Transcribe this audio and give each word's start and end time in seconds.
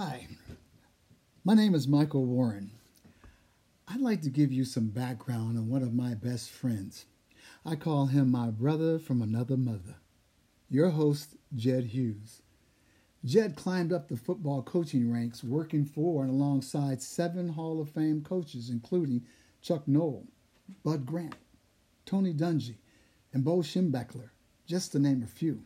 Hi, 0.00 0.28
my 1.42 1.54
name 1.54 1.74
is 1.74 1.88
Michael 1.88 2.24
Warren. 2.24 2.70
I'd 3.88 4.00
like 4.00 4.22
to 4.22 4.30
give 4.30 4.52
you 4.52 4.64
some 4.64 4.90
background 4.90 5.58
on 5.58 5.68
one 5.68 5.82
of 5.82 5.92
my 5.92 6.14
best 6.14 6.50
friends. 6.50 7.06
I 7.66 7.74
call 7.74 8.06
him 8.06 8.30
my 8.30 8.50
brother 8.50 9.00
from 9.00 9.20
another 9.20 9.56
mother. 9.56 9.96
Your 10.70 10.90
host, 10.90 11.34
Jed 11.52 11.86
Hughes. 11.86 12.42
Jed 13.24 13.56
climbed 13.56 13.92
up 13.92 14.06
the 14.06 14.16
football 14.16 14.62
coaching 14.62 15.10
ranks 15.10 15.42
working 15.42 15.84
for 15.84 16.22
and 16.22 16.30
alongside 16.30 17.02
seven 17.02 17.48
Hall 17.48 17.80
of 17.80 17.88
Fame 17.88 18.22
coaches, 18.22 18.70
including 18.70 19.26
Chuck 19.62 19.88
Noll, 19.88 20.28
Bud 20.84 21.06
Grant, 21.06 21.34
Tony 22.06 22.32
Dungy, 22.32 22.76
and 23.32 23.42
Bo 23.42 23.62
Schembechler, 23.62 24.30
just 24.64 24.92
to 24.92 25.00
name 25.00 25.24
a 25.24 25.26
few. 25.26 25.64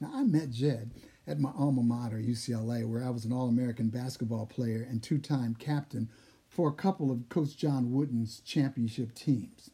Now, 0.00 0.10
I 0.14 0.24
met 0.24 0.50
Jed 0.50 0.90
at 1.30 1.38
my 1.38 1.52
alma 1.56 1.82
mater, 1.82 2.18
UCLA, 2.18 2.84
where 2.84 3.04
I 3.04 3.10
was 3.10 3.24
an 3.24 3.32
All 3.32 3.48
American 3.48 3.88
basketball 3.88 4.46
player 4.46 4.84
and 4.88 5.00
two 5.00 5.18
time 5.18 5.54
captain 5.54 6.10
for 6.48 6.68
a 6.68 6.74
couple 6.74 7.12
of 7.12 7.28
Coach 7.28 7.56
John 7.56 7.92
Wooden's 7.92 8.40
championship 8.40 9.14
teams. 9.14 9.70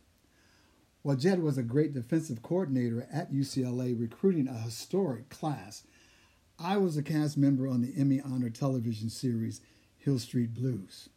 While 1.01 1.17
Jed 1.17 1.43
was 1.43 1.57
a 1.57 1.63
great 1.63 1.95
defensive 1.95 2.43
coordinator 2.43 3.09
at 3.11 3.33
UCLA, 3.33 3.99
recruiting 3.99 4.49
a 4.49 4.59
historic 4.59 5.31
class, 5.31 5.85
I 6.59 6.77
was 6.77 6.99
a 6.99 7.03
cast 7.03 7.39
member 7.39 7.67
on 7.67 7.81
the 7.81 7.95
Emmy 7.99 8.21
honored 8.21 8.55
television 8.55 9.09
series 9.09 9.63
Hill 9.97 10.19
Street 10.19 10.53
Blues. 10.53 11.09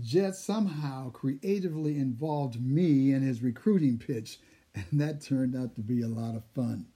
Jed 0.00 0.36
somehow 0.36 1.10
creatively 1.10 1.98
involved 1.98 2.64
me 2.64 3.12
in 3.12 3.22
his 3.22 3.42
recruiting 3.42 3.98
pitch, 3.98 4.38
and 4.74 5.00
that 5.00 5.20
turned 5.20 5.56
out 5.56 5.74
to 5.74 5.80
be 5.80 6.02
a 6.02 6.08
lot 6.08 6.36
of 6.36 6.44
fun. 6.54 6.86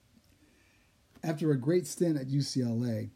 After 1.23 1.51
a 1.51 1.57
great 1.57 1.85
stint 1.85 2.17
at 2.17 2.29
UCLA, 2.29 3.09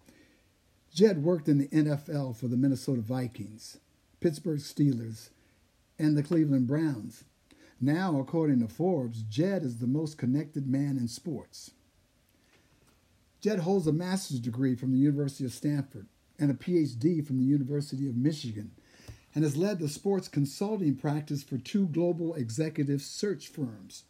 Jed 0.94 1.24
worked 1.24 1.48
in 1.48 1.58
the 1.58 1.68
NFL 1.70 2.36
for 2.36 2.48
the 2.48 2.58
Minnesota 2.58 3.02
Vikings, 3.02 3.78
Pittsburgh 4.20 4.60
Steelers, 4.60 5.30
and 5.98 6.18
the 6.18 6.24
Cleveland 6.24 6.68
Browns. 6.68 7.24
Now, 7.80 8.20
according 8.20 8.60
to 8.60 8.68
Forbes, 8.68 9.24
Jed 9.24 9.64
is 9.64 9.78
the 9.78 9.88
most 9.88 10.18
connected 10.18 10.68
man 10.68 10.98
in 10.98 11.08
sports. 11.08 11.72
Jed 13.42 13.60
holds 13.60 13.88
a 13.88 13.92
master's 13.92 14.40
degree 14.40 14.76
from 14.76 14.92
the 14.92 15.00
University 15.00 15.46
of 15.46 15.54
Stanford 15.54 16.08
and 16.40 16.50
a 16.50 16.54
PhD 16.54 17.26
from 17.26 17.38
the 17.38 17.44
University 17.44 18.08
of 18.08 18.16
Michigan 18.16 18.72
and 19.36 19.44
has 19.44 19.58
led 19.58 19.80
the 19.80 19.90
sports 19.90 20.28
consulting 20.28 20.96
practice 20.96 21.44
for 21.44 21.58
two 21.58 21.88
global 21.88 22.36
executive 22.36 23.02
search 23.02 23.48
firms. 23.48 24.04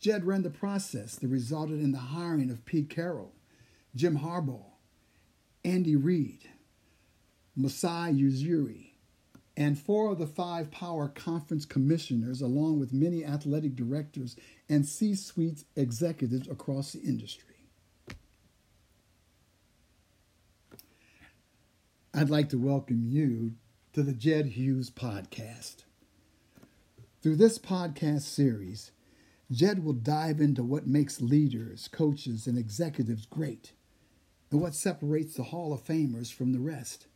Jed 0.00 0.24
ran 0.24 0.42
the 0.42 0.50
process 0.50 1.16
that 1.16 1.28
resulted 1.28 1.80
in 1.80 1.92
the 1.92 1.98
hiring 1.98 2.50
of 2.50 2.64
Pete 2.64 2.88
Carroll, 2.88 3.32
Jim 3.96 4.18
Harbaugh, 4.18 4.72
Andy 5.64 5.96
Reid, 5.96 6.48
Masai 7.56 8.12
Ujiri, 8.12 8.92
and 9.56 9.76
four 9.76 10.12
of 10.12 10.18
the 10.18 10.26
five 10.26 10.70
Power 10.70 11.08
Conference 11.08 11.64
commissioners, 11.64 12.40
along 12.40 12.78
with 12.78 12.92
many 12.92 13.24
athletic 13.24 13.74
directors 13.74 14.36
and 14.68 14.86
C 14.86 15.16
suite 15.16 15.64
executives 15.74 16.46
across 16.46 16.92
the 16.92 17.00
industry. 17.00 17.56
I'd 22.14 22.30
like 22.30 22.48
to 22.50 22.58
welcome 22.58 23.02
you 23.04 23.54
to 23.94 24.02
the 24.04 24.12
Jed 24.12 24.46
Hughes 24.46 24.90
Podcast. 24.90 25.82
Through 27.20 27.36
this 27.36 27.58
podcast 27.58 28.22
series, 28.22 28.92
Jed 29.50 29.82
will 29.82 29.94
dive 29.94 30.40
into 30.40 30.62
what 30.62 30.86
makes 30.86 31.22
leaders, 31.22 31.88
coaches, 31.88 32.46
and 32.46 32.58
executives 32.58 33.24
great, 33.24 33.72
and 34.50 34.60
what 34.60 34.74
separates 34.74 35.34
the 35.34 35.44
Hall 35.44 35.72
of 35.72 35.82
Famers 35.82 36.32
from 36.32 36.52
the 36.52 36.60
rest. 36.60 37.06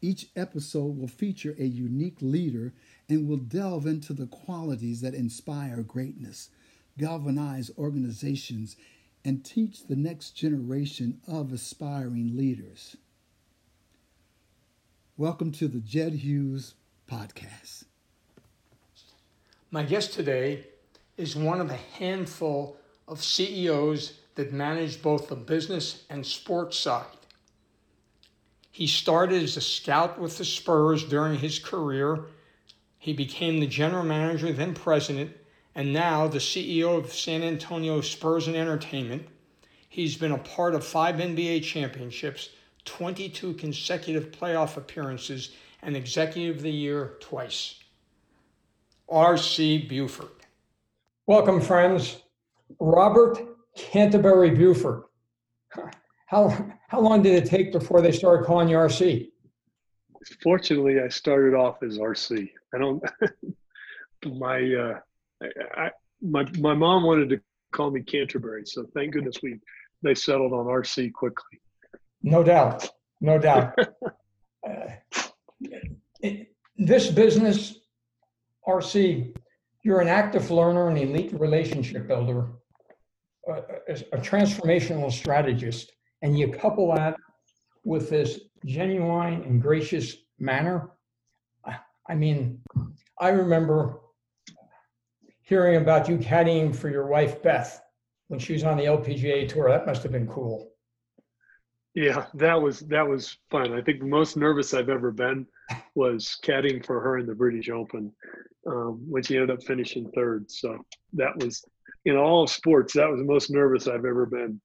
Each 0.00 0.28
episode 0.34 0.96
will 0.96 1.08
feature 1.08 1.54
a 1.58 1.64
unique 1.64 2.16
leader 2.22 2.72
and 3.10 3.28
will 3.28 3.36
delve 3.36 3.86
into 3.86 4.14
the 4.14 4.26
qualities 4.26 5.02
that 5.02 5.12
inspire 5.12 5.82
greatness, 5.82 6.48
galvanize 6.96 7.70
organizations, 7.76 8.76
and 9.22 9.44
teach 9.44 9.86
the 9.86 9.96
next 9.96 10.30
generation 10.30 11.20
of 11.28 11.52
aspiring 11.52 12.38
leaders. 12.38 12.96
Welcome 15.18 15.52
to 15.52 15.68
the 15.68 15.80
Jed 15.80 16.14
Hughes 16.14 16.72
Podcast. 17.06 17.84
My 19.70 19.82
guest 19.82 20.14
today 20.14 20.64
is 21.20 21.36
one 21.36 21.60
of 21.60 21.70
a 21.70 21.78
handful 21.98 22.78
of 23.06 23.22
CEOs 23.22 24.14
that 24.36 24.54
manage 24.54 25.02
both 25.02 25.28
the 25.28 25.36
business 25.36 26.04
and 26.08 26.24
sports 26.24 26.78
side. 26.78 27.04
He 28.70 28.86
started 28.86 29.42
as 29.42 29.58
a 29.58 29.60
scout 29.60 30.18
with 30.18 30.38
the 30.38 30.46
Spurs 30.46 31.04
during 31.04 31.38
his 31.38 31.58
career. 31.58 32.24
He 32.98 33.12
became 33.12 33.60
the 33.60 33.66
general 33.66 34.04
manager, 34.04 34.50
then 34.50 34.72
president, 34.72 35.36
and 35.74 35.92
now 35.92 36.26
the 36.26 36.38
CEO 36.38 36.96
of 36.96 37.12
San 37.12 37.42
Antonio 37.42 38.00
Spurs 38.00 38.46
and 38.46 38.56
Entertainment. 38.56 39.28
He's 39.90 40.16
been 40.16 40.32
a 40.32 40.38
part 40.38 40.74
of 40.74 40.86
five 40.86 41.16
NBA 41.16 41.64
championships, 41.64 42.48
22 42.86 43.54
consecutive 43.54 44.30
playoff 44.30 44.78
appearances, 44.78 45.50
and 45.82 45.96
Executive 45.96 46.56
of 46.56 46.62
the 46.62 46.70
Year 46.70 47.16
twice. 47.20 47.74
R.C. 49.06 49.86
Buford. 49.86 50.39
Welcome, 51.30 51.60
friends. 51.60 52.22
Robert 52.80 53.38
Canterbury 53.76 54.50
Buford. 54.50 55.04
How, 56.26 56.48
how 56.88 56.98
long 56.98 57.22
did 57.22 57.40
it 57.40 57.48
take 57.48 57.70
before 57.70 58.00
they 58.02 58.10
started 58.10 58.44
calling 58.44 58.68
you 58.68 58.76
RC? 58.76 59.30
Fortunately, 60.42 60.98
I 60.98 61.06
started 61.06 61.54
off 61.54 61.84
as 61.84 61.98
RC. 61.98 62.50
I 62.74 62.78
don't, 62.78 63.00
my, 64.40 64.74
uh, 64.74 65.46
I, 65.76 65.90
my, 66.20 66.46
my 66.58 66.74
mom 66.74 67.04
wanted 67.04 67.28
to 67.28 67.40
call 67.70 67.92
me 67.92 68.02
Canterbury, 68.02 68.64
so 68.66 68.84
thank 68.92 69.12
goodness 69.12 69.36
we, 69.40 69.60
they 70.02 70.16
settled 70.16 70.52
on 70.52 70.66
RC 70.66 71.12
quickly. 71.12 71.60
No 72.24 72.42
doubt, 72.42 72.88
no 73.20 73.38
doubt. 73.38 73.78
uh, 74.68 74.86
it, 76.22 76.48
this 76.76 77.08
business, 77.08 77.78
RC, 78.66 79.32
you're 79.82 80.00
an 80.00 80.08
active 80.08 80.50
learner, 80.50 80.88
an 80.88 80.96
elite 80.96 81.32
relationship 81.38 82.06
builder, 82.06 82.48
a, 83.48 83.92
a, 84.12 84.18
transformational 84.18 85.10
strategist, 85.10 85.92
and 86.22 86.38
you 86.38 86.52
couple 86.52 86.94
that 86.94 87.16
with 87.84 88.10
this 88.10 88.40
genuine 88.66 89.42
and 89.42 89.62
gracious 89.62 90.16
manner. 90.38 90.90
I 92.08 92.14
mean, 92.14 92.60
I 93.20 93.28
remember 93.28 94.00
hearing 95.42 95.76
about 95.76 96.08
you 96.08 96.18
caddying 96.18 96.74
for 96.74 96.90
your 96.90 97.06
wife 97.06 97.42
Beth 97.42 97.80
when 98.28 98.40
she 98.40 98.52
was 98.52 98.64
on 98.64 98.76
the 98.76 98.84
LPGA 98.84 99.48
tour. 99.48 99.68
That 99.70 99.86
must 99.86 100.02
have 100.02 100.12
been 100.12 100.26
cool. 100.26 100.69
Yeah, 101.94 102.26
that 102.34 102.60
was 102.60 102.80
that 102.80 103.06
was 103.06 103.36
fun. 103.50 103.72
I 103.72 103.82
think 103.82 104.00
the 104.00 104.06
most 104.06 104.36
nervous 104.36 104.74
I've 104.74 104.88
ever 104.88 105.10
been 105.10 105.46
was 105.94 106.38
caddying 106.44 106.84
for 106.84 107.00
her 107.00 107.18
in 107.18 107.26
the 107.26 107.34
British 107.34 107.68
Open 107.68 108.12
um, 108.66 109.04
when 109.08 109.22
she 109.22 109.36
ended 109.36 109.50
up 109.50 109.64
finishing 109.64 110.10
third. 110.12 110.50
So 110.50 110.78
that 111.14 111.36
was 111.36 111.64
in 112.04 112.16
all 112.16 112.46
sports 112.46 112.94
that 112.94 113.08
was 113.08 113.18
the 113.18 113.26
most 113.26 113.50
nervous 113.50 113.88
I've 113.88 114.04
ever 114.04 114.24
been. 114.26 114.60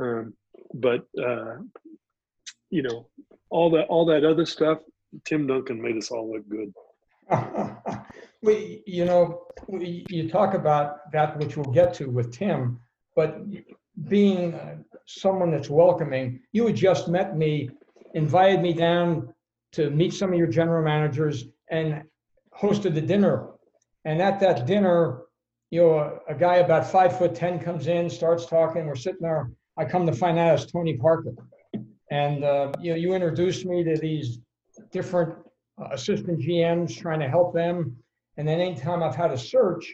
Um, 0.00 0.34
but 0.72 1.06
uh, 1.22 1.56
you 2.70 2.82
know, 2.82 3.08
all 3.50 3.70
that 3.70 3.86
all 3.88 4.06
that 4.06 4.24
other 4.24 4.46
stuff, 4.46 4.78
Tim 5.26 5.46
Duncan 5.46 5.82
made 5.82 5.98
us 5.98 6.10
all 6.10 6.32
look 6.32 6.48
good. 6.48 6.72
we, 8.42 8.82
you 8.86 9.04
know, 9.04 9.46
we, 9.68 10.04
you 10.08 10.28
talk 10.28 10.54
about 10.54 11.10
that, 11.12 11.38
which 11.38 11.56
we'll 11.56 11.72
get 11.72 11.94
to 11.94 12.10
with 12.10 12.32
Tim, 12.32 12.80
but 13.16 13.40
being 14.08 14.84
someone 15.06 15.50
that's 15.50 15.70
welcoming. 15.70 16.40
You 16.52 16.66
had 16.66 16.76
just 16.76 17.08
met 17.08 17.36
me, 17.36 17.70
invited 18.14 18.60
me 18.60 18.72
down 18.72 19.32
to 19.72 19.90
meet 19.90 20.14
some 20.14 20.32
of 20.32 20.38
your 20.38 20.46
general 20.46 20.84
managers, 20.84 21.44
and 21.70 22.02
hosted 22.56 22.94
the 22.94 23.00
dinner. 23.00 23.50
And 24.04 24.20
at 24.20 24.38
that 24.40 24.66
dinner, 24.66 25.22
you 25.70 25.80
know, 25.80 26.20
a, 26.28 26.32
a 26.32 26.34
guy 26.34 26.56
about 26.56 26.90
five 26.90 27.16
foot 27.18 27.34
ten 27.34 27.58
comes 27.58 27.86
in, 27.86 28.08
starts 28.08 28.46
talking. 28.46 28.86
We're 28.86 28.94
sitting 28.94 29.22
there. 29.22 29.50
I 29.76 29.84
come 29.84 30.06
to 30.06 30.12
find 30.12 30.38
out 30.38 30.60
it's 30.60 30.70
Tony 30.70 30.96
Parker, 30.96 31.34
and 32.10 32.44
uh, 32.44 32.72
you 32.80 32.90
know, 32.90 32.96
you 32.96 33.14
introduced 33.14 33.66
me 33.66 33.82
to 33.84 33.96
these 33.96 34.38
different 34.92 35.34
uh, 35.80 35.88
assistant 35.92 36.40
GMs, 36.40 36.96
trying 36.96 37.20
to 37.20 37.28
help 37.28 37.54
them. 37.54 37.96
And 38.36 38.46
then 38.46 38.60
anytime 38.60 39.02
I've 39.02 39.16
had 39.16 39.30
a 39.30 39.38
search, 39.38 39.92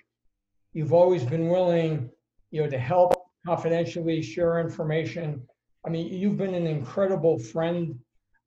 you've 0.73 0.93
always 0.93 1.25
been 1.25 1.49
willing, 1.49 2.11
you 2.51 2.63
know, 2.63 2.69
to 2.69 2.79
help 2.79 3.15
confidentially 3.47 4.23
share 4.23 4.61
information. 4.61 5.43
I 5.87 5.91
mean, 5.91 6.13
you've 6.13 6.37
been 6.37 6.55
an 6.55 6.67
incredible 6.67 7.39
friend 7.39 7.99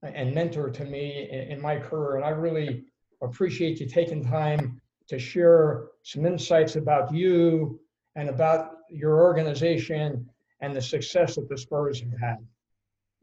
and 0.03 0.33
mentor 0.33 0.69
to 0.69 0.85
me 0.85 1.29
in, 1.31 1.53
in 1.53 1.61
my 1.61 1.77
career, 1.77 2.17
and 2.17 2.25
I 2.25 2.29
really 2.29 2.83
appreciate 3.21 3.79
you 3.79 3.87
taking 3.87 4.23
time 4.23 4.81
to 5.07 5.17
share 5.17 5.85
some 6.03 6.25
insights 6.25 6.75
about 6.75 7.13
you 7.13 7.79
and 8.15 8.29
about 8.29 8.77
your 8.89 9.21
organization 9.21 10.29
and 10.61 10.75
the 10.75 10.81
success 10.81 11.35
that 11.35 11.49
the 11.49 11.57
Spurs 11.57 12.01
have 12.01 12.19
had. 12.19 12.37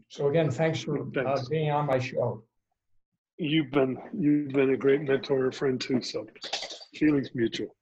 So 0.08 0.28
again, 0.28 0.50
thanks 0.50 0.80
for 0.80 1.00
uh, 1.00 1.38
being 1.48 1.70
on 1.70 1.86
my 1.86 1.98
show. 1.98 2.42
You've 3.38 3.70
been 3.70 3.96
you've 4.12 4.52
been 4.52 4.70
a 4.70 4.76
great 4.76 5.02
mentor 5.02 5.44
and 5.44 5.54
friend 5.54 5.80
too. 5.80 6.02
So 6.02 6.26
feelings 6.94 7.30
mutual. 7.34 7.74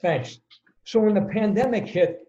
Thanks. 0.00 0.38
So 0.84 1.00
when 1.00 1.14
the 1.14 1.28
pandemic 1.32 1.86
hit, 1.86 2.25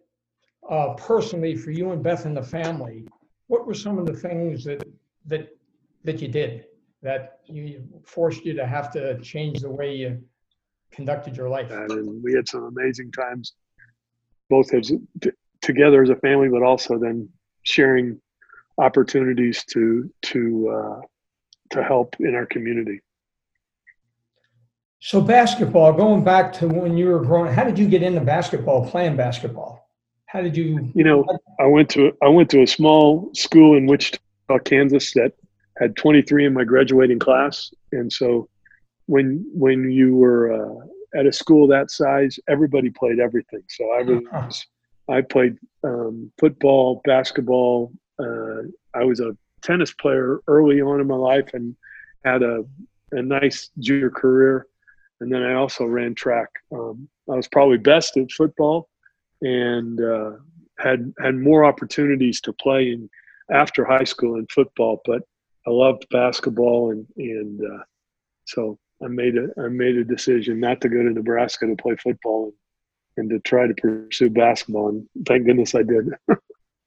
uh, 0.70 0.94
personally 0.94 1.56
for 1.56 1.72
you 1.72 1.92
and 1.92 2.04
Beth 2.04 2.26
and 2.26 2.36
the 2.36 2.44
family, 2.44 3.08
what 3.48 3.66
were 3.66 3.74
some 3.74 3.98
of 3.98 4.06
the 4.06 4.14
things 4.14 4.64
that 4.66 4.84
that 5.26 5.50
that 6.04 6.22
you 6.22 6.28
did 6.28 6.66
that 7.02 7.40
you 7.46 7.84
forced 8.06 8.44
you 8.46 8.54
to 8.54 8.66
have 8.66 8.92
to 8.92 9.20
change 9.22 9.62
the 9.62 9.70
way 9.70 9.96
you 9.96 10.22
conducted 10.92 11.38
your 11.38 11.50
life? 11.50 11.72
And, 11.72 11.92
and 11.92 12.24
we 12.24 12.34
had 12.34 12.48
some 12.48 12.64
amazing 12.64 13.12
times, 13.12 13.54
both 14.50 14.74
as 14.74 14.92
t- 15.22 15.32
together 15.62 16.02
as 16.04 16.10
a 16.10 16.16
family, 16.16 16.50
but 16.50 16.64
also 16.64 16.98
then 16.98 17.30
sharing 17.64 18.20
opportunities 18.78 19.64
to 19.66 20.12
to 20.24 20.70
uh, 20.70 21.02
to 21.72 21.84
help 21.84 22.16
in 22.20 22.36
our 22.36 22.46
community. 22.46 23.02
So 25.00 25.22
basketball, 25.22 25.94
going 25.94 26.24
back 26.24 26.52
to 26.54 26.68
when 26.68 26.98
you 26.98 27.08
were 27.08 27.24
growing, 27.24 27.54
how 27.54 27.64
did 27.64 27.78
you 27.78 27.88
get 27.88 28.02
into 28.02 28.20
basketball, 28.20 28.90
playing 28.90 29.16
basketball? 29.16 29.87
How 30.28 30.42
did 30.42 30.56
you? 30.58 30.92
You 30.94 31.04
know, 31.04 31.26
I 31.60 31.66
went 31.66 31.90
to 31.92 32.16
I 32.22 32.28
went 32.28 32.50
to 32.52 32.62
a 32.62 32.68
small 32.68 33.30
school 33.34 33.78
in 33.78 33.86
Wichita, 33.88 34.20
Kansas 34.66 35.14
that 35.14 35.34
had 35.78 35.96
23 35.96 36.46
in 36.46 36.54
my 36.54 36.64
graduating 36.64 37.20
class, 37.20 37.72
and 37.92 38.12
so 38.12 38.50
when 39.06 39.46
when 39.54 39.90
you 39.90 40.16
were 40.16 40.52
uh, 40.54 41.20
at 41.20 41.26
a 41.26 41.32
school 41.32 41.68
that 41.68 41.92
size, 41.92 42.40
everybody 42.50 42.90
played 42.90 43.20
everything. 43.20 43.64
So 43.70 43.92
I 43.92 44.04
was 44.04 44.66
I 45.10 45.22
played 45.22 45.58
um, 45.84 46.32
football, 46.38 47.02
basketball. 47.06 47.94
Uh, 48.20 48.64
I 48.94 49.06
was 49.06 49.20
a 49.22 49.36
tennis 49.62 49.94
player 49.94 50.42
early 50.48 50.82
on 50.82 51.00
in 51.00 51.08
my 51.08 51.16
life 51.16 51.50
and 51.54 51.76
had 52.26 52.44
a 52.44 52.66
a 53.14 53.22
nice 53.22 53.70
junior 53.80 54.10
career, 54.10 54.68
and 55.22 55.32
then 55.32 55.42
I 55.42 55.54
also 55.54 55.86
ran 55.86 56.14
track. 56.16 56.50
Um, 56.74 57.08
I 57.32 57.36
was 57.36 57.48
probably 57.48 57.78
best 57.78 58.18
at 58.18 58.30
football, 58.32 58.90
and 59.42 60.02
uh, 60.02 60.32
had 60.80 61.14
had 61.20 61.36
more 61.36 61.66
opportunities 61.66 62.42
to 62.42 62.54
play 62.54 62.92
in 62.92 63.10
after 63.52 63.86
high 63.86 64.04
school 64.04 64.36
in 64.36 64.46
football, 64.54 65.02
but 65.06 65.24
I 65.66 65.72
loved 65.72 66.06
basketball, 66.12 66.92
and 66.92 67.06
and 67.18 67.62
uh, 67.62 67.84
so 68.46 68.78
I 69.04 69.08
made 69.08 69.38
a 69.38 69.48
I 69.62 69.68
made 69.68 69.98
a 69.98 70.04
decision 70.04 70.60
not 70.60 70.82
to 70.82 70.90
go 70.90 71.04
to 71.04 71.10
Nebraska 71.12 71.68
to 71.68 71.76
play 71.76 71.96
football 71.96 72.46
and, 72.46 72.54
and 73.18 73.30
to 73.30 73.40
try 73.40 73.68
to 73.68 73.74
pursue 73.74 74.30
basketball, 74.30 74.90
and 74.90 75.08
thank 75.26 75.46
goodness 75.46 75.76
I 75.76 75.84
did. 75.84 76.10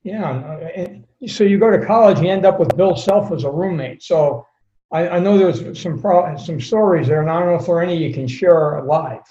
Yeah. 0.03 0.31
uh, 0.31 0.69
and 0.75 1.05
So 1.27 1.45
you 1.45 1.59
go 1.59 1.71
to 1.71 1.85
college, 1.85 2.21
you 2.21 2.29
end 2.29 2.47
up 2.47 2.59
with 2.59 2.77
Bill 2.77 2.97
Self 2.97 3.33
as 3.33 3.45
a 3.45 3.51
roommate. 3.51 4.03
So 4.03 4.47
I, 4.93 5.09
I 5.09 5.19
know 5.19 5.37
there's 5.39 5.81
some 5.81 6.01
pro, 6.01 6.37
some 6.37 6.61
stories 6.61 7.09
there, 7.09 7.21
and 7.21 7.31
I 7.31 7.39
don't 7.39 7.49
know 7.49 7.57
if 7.57 7.67
there 7.67 7.77
are 7.77 7.83
any 7.83 7.97
you 7.97 8.13
can 8.13 8.27
share 8.27 8.83
live. 8.83 9.23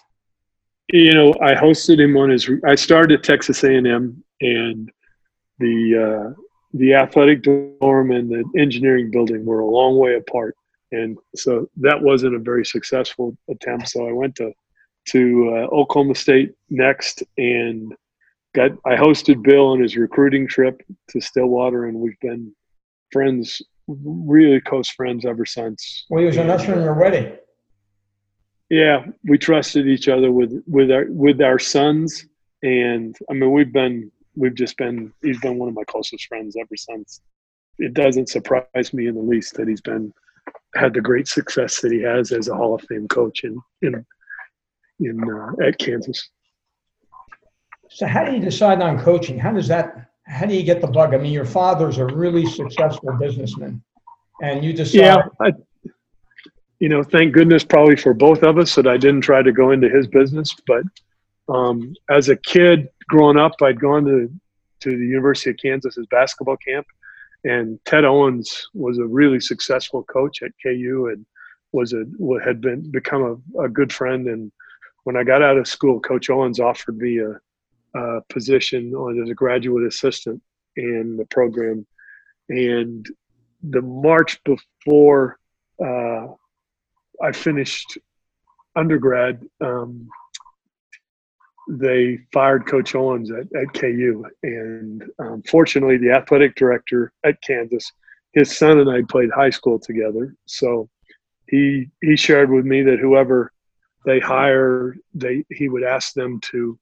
You 0.91 1.13
know, 1.13 1.33
I 1.41 1.53
hosted 1.53 1.99
him 1.99 2.17
on 2.17 2.29
his. 2.29 2.49
I 2.65 2.75
started 2.75 3.19
at 3.19 3.23
Texas 3.23 3.63
A&M, 3.63 4.23
and 4.41 4.91
the 5.59 6.33
uh, 6.33 6.41
the 6.73 6.93
athletic 6.93 7.43
dorm 7.43 8.11
and 8.11 8.29
the 8.29 8.43
engineering 8.57 9.11
building 9.11 9.45
were 9.45 9.59
a 9.59 9.65
long 9.65 9.97
way 9.97 10.15
apart, 10.15 10.55
and 10.91 11.17
so 11.35 11.69
that 11.77 12.01
wasn't 12.01 12.35
a 12.35 12.39
very 12.39 12.65
successful 12.65 13.37
attempt. 13.49 13.89
So 13.89 14.07
I 14.07 14.11
went 14.11 14.35
to 14.35 14.51
to 15.09 15.49
uh, 15.49 15.75
Oklahoma 15.75 16.15
State 16.15 16.53
next, 16.69 17.23
and 17.37 17.93
got 18.55 18.71
I 18.85 18.95
hosted 18.95 19.43
Bill 19.43 19.67
on 19.67 19.81
his 19.81 19.95
recruiting 19.95 20.47
trip 20.47 20.81
to 21.09 21.21
Stillwater, 21.21 21.85
and 21.85 21.97
we've 21.97 22.19
been 22.19 22.53
friends, 23.11 23.61
really 23.87 24.61
close 24.61 24.89
friends 24.89 25.25
ever 25.25 25.45
since. 25.45 26.05
Well, 26.09 26.21
he 26.21 26.25
was 26.25 26.37
an 26.37 26.49
usher 26.49 26.73
in 26.73 26.81
your 26.81 26.95
wedding. 26.95 27.37
Yeah, 28.69 29.05
we 29.23 29.37
trusted 29.37 29.87
each 29.87 30.07
other 30.07 30.31
with 30.31 30.63
with 30.67 30.91
our 30.91 31.05
with 31.09 31.41
our 31.41 31.57
sons, 31.57 32.25
and 32.61 33.15
I 33.29 33.33
mean 33.33 33.51
we've 33.51 33.73
been 33.73 34.11
we've 34.35 34.55
just 34.55 34.77
been 34.77 35.11
he's 35.21 35.39
been 35.39 35.57
one 35.57 35.69
of 35.69 35.75
my 35.75 35.83
closest 35.85 36.27
friends 36.27 36.55
ever 36.55 36.75
since. 36.75 37.21
It 37.79 37.93
doesn't 37.93 38.29
surprise 38.29 38.93
me 38.93 39.07
in 39.07 39.15
the 39.15 39.21
least 39.21 39.55
that 39.55 39.67
he's 39.67 39.81
been 39.81 40.13
had 40.75 40.93
the 40.93 41.01
great 41.01 41.27
success 41.27 41.81
that 41.81 41.91
he 41.91 42.01
has 42.01 42.31
as 42.31 42.47
a 42.47 42.55
Hall 42.55 42.75
of 42.75 42.81
Fame 42.81 43.07
coach 43.07 43.43
in 43.43 43.59
in 43.81 44.05
in 44.99 45.19
uh, 45.29 45.65
at 45.65 45.77
Kansas. 45.79 46.29
So 47.89 48.05
how 48.05 48.23
do 48.23 48.33
you 48.33 48.39
decide 48.39 48.81
on 48.81 48.99
coaching? 48.99 49.39
How 49.39 49.51
does 49.51 49.67
that? 49.69 50.11
How 50.27 50.45
do 50.45 50.53
you 50.53 50.61
get 50.63 50.79
the 50.79 50.87
bug? 50.87 51.15
I 51.15 51.17
mean, 51.17 51.33
your 51.33 51.45
father's 51.45 51.97
a 51.97 52.05
really 52.05 52.45
successful 52.45 53.17
businessman, 53.19 53.81
and 54.43 54.63
you 54.63 54.73
decide. 54.73 54.99
Yeah, 54.99 55.17
I, 55.41 55.53
you 56.79 56.87
know, 56.87 57.03
thank 57.03 57.33
goodness 57.33 57.63
probably 57.63 57.97
for 57.97 58.13
both 58.13 58.41
of 58.43 58.57
us 58.57 58.73
that 58.75 58.87
I 58.87 58.97
didn't 58.97 59.21
try 59.21 59.41
to 59.41 59.51
go 59.51 59.71
into 59.71 59.89
his 59.89 60.07
business. 60.07 60.55
But 60.65 60.83
um, 61.53 61.93
as 62.09 62.29
a 62.29 62.37
kid 62.37 62.87
growing 63.09 63.37
up, 63.37 63.53
I'd 63.61 63.79
gone 63.79 64.05
to 64.05 64.31
to 64.81 64.91
the 64.91 65.05
University 65.05 65.49
of 65.49 65.57
Kansas's 65.61 66.07
basketball 66.09 66.55
camp, 66.55 66.87
and 67.43 67.79
Ted 67.83 68.05
Owens 68.05 68.69
was 68.73 68.97
a 68.97 69.05
really 69.05 69.41
successful 69.41 70.03
coach 70.03 70.41
at 70.41 70.51
KU 70.63 71.09
and 71.11 71.25
was 71.73 71.93
a 71.93 72.05
had 72.43 72.61
been 72.61 72.89
become 72.89 73.41
a, 73.57 73.63
a 73.63 73.69
good 73.69 73.91
friend. 73.91 74.27
And 74.27 74.51
when 75.03 75.17
I 75.17 75.23
got 75.23 75.41
out 75.41 75.57
of 75.57 75.67
school, 75.67 75.99
Coach 75.99 76.29
Owens 76.29 76.61
offered 76.61 76.97
me 76.97 77.19
a, 77.19 77.99
a 77.99 78.21
position 78.29 78.93
on 78.95 79.21
as 79.21 79.29
a 79.29 79.33
graduate 79.33 79.85
assistant 79.85 80.41
in 80.77 81.17
the 81.17 81.25
program, 81.25 81.85
and 82.47 83.05
the 83.61 83.81
March 83.81 84.41
before 84.45 85.37
uh, 85.83 86.27
I 87.21 87.31
finished 87.31 87.97
undergrad, 88.75 89.43
um, 89.61 90.09
they 91.69 92.19
fired 92.33 92.65
Coach 92.65 92.95
Owens 92.95 93.29
at, 93.31 93.45
at 93.55 93.73
KU. 93.73 94.25
And 94.41 95.03
um, 95.19 95.43
fortunately, 95.43 95.97
the 95.97 96.11
athletic 96.11 96.55
director 96.55 97.13
at 97.23 97.41
Kansas, 97.41 97.91
his 98.33 98.57
son 98.57 98.79
and 98.79 98.89
I 98.89 99.03
played 99.07 99.29
high 99.31 99.51
school 99.51 99.79
together. 99.79 100.35
So 100.45 100.89
he 101.47 101.89
he 102.01 102.15
shared 102.15 102.49
with 102.49 102.65
me 102.65 102.81
that 102.83 102.99
whoever 102.99 103.51
they 104.05 104.19
hire, 104.19 104.95
they 105.13 105.43
he 105.51 105.69
would 105.69 105.83
ask 105.83 106.13
them 106.13 106.39
to 106.51 106.79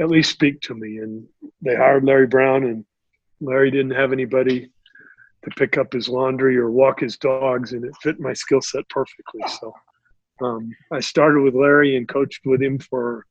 at 0.00 0.10
least 0.10 0.32
speak 0.32 0.60
to 0.62 0.74
me. 0.74 0.98
And 0.98 1.26
they 1.60 1.74
hired 1.74 2.04
Larry 2.04 2.26
Brown, 2.26 2.64
and 2.64 2.84
Larry 3.40 3.70
didn't 3.70 3.92
have 3.92 4.12
anybody 4.12 4.70
to 5.44 5.50
pick 5.56 5.78
up 5.78 5.92
his 5.92 6.08
laundry 6.08 6.56
or 6.56 6.70
walk 6.70 7.00
his 7.00 7.16
dogs, 7.16 7.72
and 7.72 7.84
it 7.84 7.92
fit 8.02 8.20
my 8.20 8.32
skill 8.32 8.60
set 8.60 8.88
perfectly. 8.88 9.40
So 9.60 9.72
um, 10.42 10.70
I 10.92 11.00
started 11.00 11.40
with 11.42 11.54
Larry 11.54 11.96
and 11.96 12.06
coached 12.08 12.42
with 12.44 12.62
him 12.62 12.78
for 12.78 13.26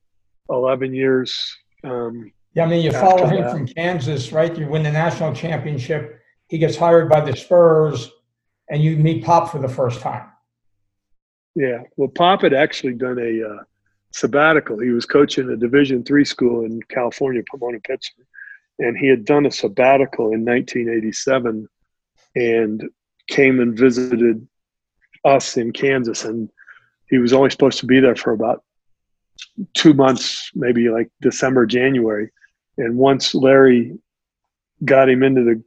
11 0.50 0.94
years. 0.94 1.58
Um, 1.84 2.32
Yeah, 2.56 2.66
I 2.66 2.68
mean, 2.68 2.84
you 2.84 2.92
follow 2.92 3.28
him 3.28 3.42
that. 3.44 3.52
from 3.52 3.68
Kansas, 3.68 4.32
right? 4.32 4.58
You 4.58 4.68
win 4.68 4.84
the 4.84 4.92
national 4.92 5.34
championship. 5.34 6.20
He 6.48 6.58
gets 6.58 6.76
hired 6.76 7.10
by 7.10 7.22
the 7.22 7.36
Spurs, 7.36 8.10
and 8.70 8.82
you 8.82 8.98
meet 8.98 9.24
Pop 9.24 9.52
for 9.52 9.60
the 9.60 9.68
first 9.70 10.02
time. 10.02 10.26
yeah, 11.56 11.84
well, 11.98 12.08
Pop 12.10 12.42
had 12.42 12.54
actually 12.54 12.94
done 12.94 13.20
a 13.20 13.48
uh, 13.48 13.64
sabbatical. 14.12 14.80
He 14.80 14.90
was 14.90 15.06
coaching 15.06 15.50
a 15.50 15.56
Division 15.58 16.04
three 16.04 16.26
school 16.26 16.66
in 16.66 16.82
California, 16.90 17.44
Pomona 17.52 17.80
Pitzer, 17.80 18.24
and 18.80 18.98
he 18.98 19.08
had 19.08 19.26
done 19.26 19.46
a 19.46 19.52
sabbatical 19.52 20.34
in 20.34 20.44
1987 20.46 21.68
and 22.36 22.84
came 23.28 23.60
and 23.60 23.78
visited 23.78 24.48
us 25.26 25.58
in 25.58 25.72
Kansas. 25.72 26.26
And 26.26 26.50
he 27.10 27.18
was 27.18 27.34
only 27.34 27.50
supposed 27.50 27.80
to 27.80 27.86
be 27.86 28.00
there 28.00 28.16
for 28.16 28.32
about 28.32 28.64
two 29.74 29.94
months, 29.94 30.52
maybe 30.56 30.90
like 30.90 31.10
December, 31.22 31.66
January. 31.66 32.30
And 32.78 32.98
once 32.98 33.36
Larry 33.36 33.98
got 34.86 35.10
him 35.10 35.24
into 35.24 35.44
the 35.44 35.64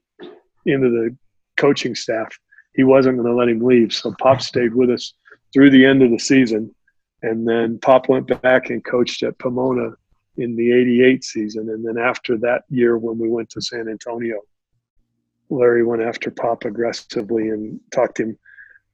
into 0.65 0.89
the 0.89 1.17
coaching 1.57 1.95
staff, 1.95 2.39
he 2.75 2.85
wasn't 2.85 3.17
going 3.17 3.29
to 3.29 3.35
let 3.35 3.49
him 3.49 3.61
leave. 3.61 3.93
So 3.93 4.15
Pop 4.21 4.41
stayed 4.41 4.75
with 4.75 4.91
us 4.91 5.15
through 5.53 5.71
the 5.71 5.85
end 5.85 6.03
of 6.03 6.11
the 6.11 6.19
season, 6.19 6.75
and 7.23 7.47
then 7.47 7.79
Pop 7.81 8.09
went 8.09 8.29
back 8.43 8.71
and 8.71 8.85
coached 8.85 9.23
at 9.23 9.39
Pomona 9.39 9.91
in 10.37 10.57
the 10.57 10.73
'88 10.73 11.25
season. 11.25 11.69
And 11.69 11.85
then 11.85 11.99
after 11.99 12.39
that 12.39 12.63
year, 12.71 12.97
when 12.97 13.19
we 13.19 13.29
went 13.29 13.51
to 13.51 13.61
San 13.61 13.89
Antonio, 13.89 14.41
Larry 15.53 15.85
went 15.85 16.03
after 16.03 16.31
Pop 16.31 16.65
aggressively 16.65 17.51
and 17.51 17.79
talked 17.93 18.19
him 18.19 18.39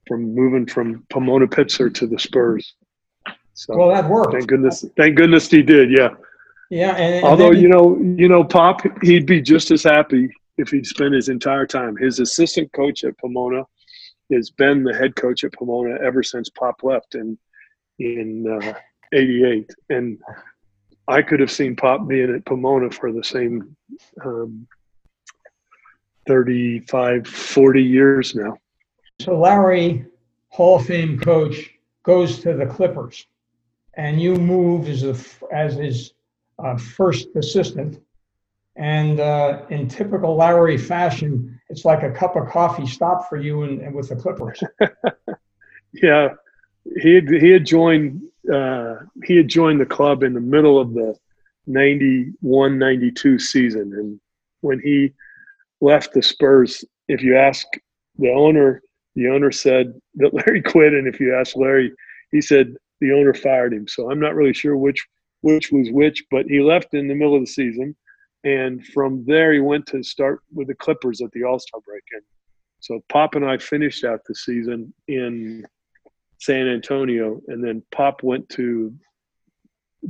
from 0.06 0.34
moving 0.34 0.66
from 0.66 1.06
Pomona 1.10 1.46
Pitzer 1.46 1.92
to 1.94 2.06
the 2.06 2.18
Spurs. 2.18 2.74
So 3.54 3.76
Well, 3.76 3.88
that 3.90 4.08
worked. 4.08 4.32
thank 4.32 4.46
goodness, 4.46 4.84
thank 4.96 5.16
goodness 5.16 5.50
he 5.50 5.62
did. 5.62 5.90
Yeah. 5.90 6.10
Yeah, 6.70 6.96
and, 6.96 7.24
Although 7.24 7.52
you 7.52 7.68
know, 7.68 7.96
you 7.98 8.28
know, 8.28 8.44
Pop, 8.44 8.82
he'd 9.02 9.26
be 9.26 9.40
just 9.40 9.70
as 9.70 9.82
happy 9.82 10.30
if 10.58 10.68
he'd 10.68 10.86
spent 10.86 11.14
his 11.14 11.28
entire 11.30 11.66
time. 11.66 11.96
His 11.96 12.20
assistant 12.20 12.70
coach 12.72 13.04
at 13.04 13.16
Pomona 13.18 13.64
has 14.32 14.50
been 14.50 14.84
the 14.84 14.94
head 14.94 15.16
coach 15.16 15.44
at 15.44 15.52
Pomona 15.54 15.96
ever 16.04 16.22
since 16.22 16.50
Pop 16.50 16.82
left 16.82 17.14
in 17.14 17.38
in 17.98 18.60
uh, 18.62 18.74
'88, 19.14 19.70
and 19.88 20.18
I 21.08 21.22
could 21.22 21.40
have 21.40 21.50
seen 21.50 21.74
Pop 21.74 22.06
being 22.06 22.34
at 22.34 22.44
Pomona 22.44 22.90
for 22.90 23.12
the 23.12 23.24
same 23.24 23.74
um, 24.22 24.68
35, 26.28 27.26
40 27.26 27.82
years 27.82 28.34
now. 28.34 28.56
So 29.20 29.36
Larry, 29.36 30.04
Hall 30.50 30.76
of 30.76 30.86
Fame 30.86 31.18
coach, 31.18 31.70
goes 32.04 32.38
to 32.40 32.52
the 32.52 32.66
Clippers, 32.66 33.26
and 33.94 34.20
you 34.20 34.36
move 34.36 34.88
as 34.88 35.02
a, 35.02 35.16
as 35.52 35.74
his 35.74 36.12
uh, 36.62 36.76
first 36.76 37.28
assistant. 37.34 38.00
And 38.76 39.18
uh, 39.18 39.62
in 39.70 39.88
typical 39.88 40.36
Larry 40.36 40.76
fashion, 40.76 41.58
it's 41.70 41.84
like 41.84 42.02
a 42.02 42.10
cup 42.12 42.36
of 42.36 42.48
coffee 42.48 42.86
stop 42.86 43.28
for 43.28 43.38
you 43.38 43.62
and, 43.62 43.80
and 43.80 43.94
with 43.94 44.10
the 44.10 44.16
Clippers. 44.16 44.62
yeah, 45.94 46.28
he 47.00 47.14
had, 47.14 47.28
he 47.28 47.48
had 47.48 47.66
joined 47.66 48.22
uh, 48.52 48.96
he 49.24 49.36
had 49.36 49.48
joined 49.48 49.80
the 49.80 49.86
club 49.86 50.22
in 50.22 50.32
the 50.32 50.40
middle 50.40 50.78
of 50.78 50.94
the 50.94 51.14
91 51.66 52.78
92 52.78 53.38
season 53.38 53.92
and 53.92 54.18
when 54.62 54.80
he 54.80 55.12
left 55.80 56.12
the 56.12 56.22
spurs. 56.22 56.84
If 57.08 57.22
you 57.22 57.36
ask 57.36 57.66
the 58.18 58.30
owner 58.30 58.82
the 59.14 59.28
owner 59.28 59.50
said 59.50 59.94
that 60.14 60.34
larry 60.46 60.62
quit 60.62 60.92
and 60.92 61.06
if 61.06 61.18
you 61.18 61.34
ask 61.34 61.56
larry 61.56 61.92
he 62.30 62.40
said 62.40 62.74
the 63.00 63.12
owner 63.12 63.34
fired 63.34 63.72
him. 63.72 63.86
So 63.88 64.10
i'm 64.10 64.20
not 64.20 64.34
really 64.34 64.54
sure 64.54 64.76
which 64.76 65.04
which 65.40 65.70
was 65.70 65.90
which 65.90 66.24
but 66.30 66.46
he 66.46 66.60
left 66.60 66.94
in 66.94 67.08
the 67.08 67.14
middle 67.14 67.34
of 67.34 67.42
the 67.42 67.46
season 67.46 67.96
and 68.44 68.84
from 68.86 69.24
there 69.24 69.52
he 69.52 69.60
went 69.60 69.86
to 69.86 70.02
start 70.02 70.40
with 70.52 70.68
the 70.68 70.74
clippers 70.74 71.20
at 71.20 71.30
the 71.32 71.44
all-star 71.44 71.80
break. 71.80 72.02
And 72.12 72.22
so 72.80 73.02
pop 73.08 73.34
and 73.34 73.44
i 73.44 73.58
finished 73.58 74.04
out 74.04 74.20
the 74.26 74.34
season 74.34 74.92
in 75.08 75.66
San 76.38 76.68
Antonio, 76.68 77.40
and 77.48 77.62
then 77.62 77.82
Pop 77.90 78.22
went 78.22 78.48
to 78.50 78.94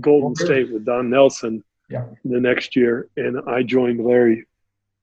Golden 0.00 0.34
State 0.34 0.70
with 0.70 0.84
Don 0.84 1.10
Nelson 1.10 1.64
yeah. 1.88 2.04
the 2.24 2.40
next 2.40 2.76
year, 2.76 3.08
and 3.16 3.40
I 3.48 3.62
joined 3.62 4.04
Larry, 4.04 4.46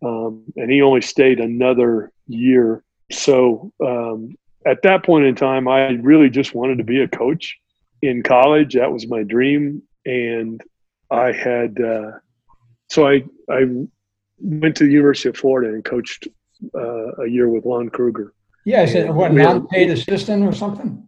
um, 0.05 0.43
and 0.55 0.71
he 0.71 0.81
only 0.81 1.01
stayed 1.01 1.39
another 1.39 2.11
year. 2.27 2.83
So 3.11 3.71
um, 3.83 4.35
at 4.65 4.81
that 4.83 5.03
point 5.03 5.25
in 5.25 5.35
time, 5.35 5.67
I 5.67 5.87
really 5.93 6.29
just 6.29 6.53
wanted 6.53 6.77
to 6.77 6.83
be 6.83 7.01
a 7.01 7.07
coach 7.07 7.57
in 8.01 8.23
college. 8.23 8.75
That 8.75 8.91
was 8.91 9.07
my 9.07 9.23
dream, 9.23 9.81
and 10.05 10.61
I 11.09 11.31
had 11.31 11.79
uh, 11.81 12.11
so 12.89 13.07
I 13.07 13.23
I 13.49 13.65
went 14.39 14.75
to 14.77 14.85
the 14.85 14.91
University 14.91 15.29
of 15.29 15.37
Florida 15.37 15.73
and 15.73 15.83
coached 15.83 16.27
uh, 16.75 17.23
a 17.23 17.27
year 17.27 17.49
with 17.49 17.65
Lon 17.65 17.89
Kruger. 17.89 18.33
Yeah, 18.65 18.83
is 18.83 18.95
it 18.95 19.13
what 19.13 19.33
non-paid 19.33 19.91
assistant 19.91 20.43
or 20.43 20.51
something? 20.51 21.07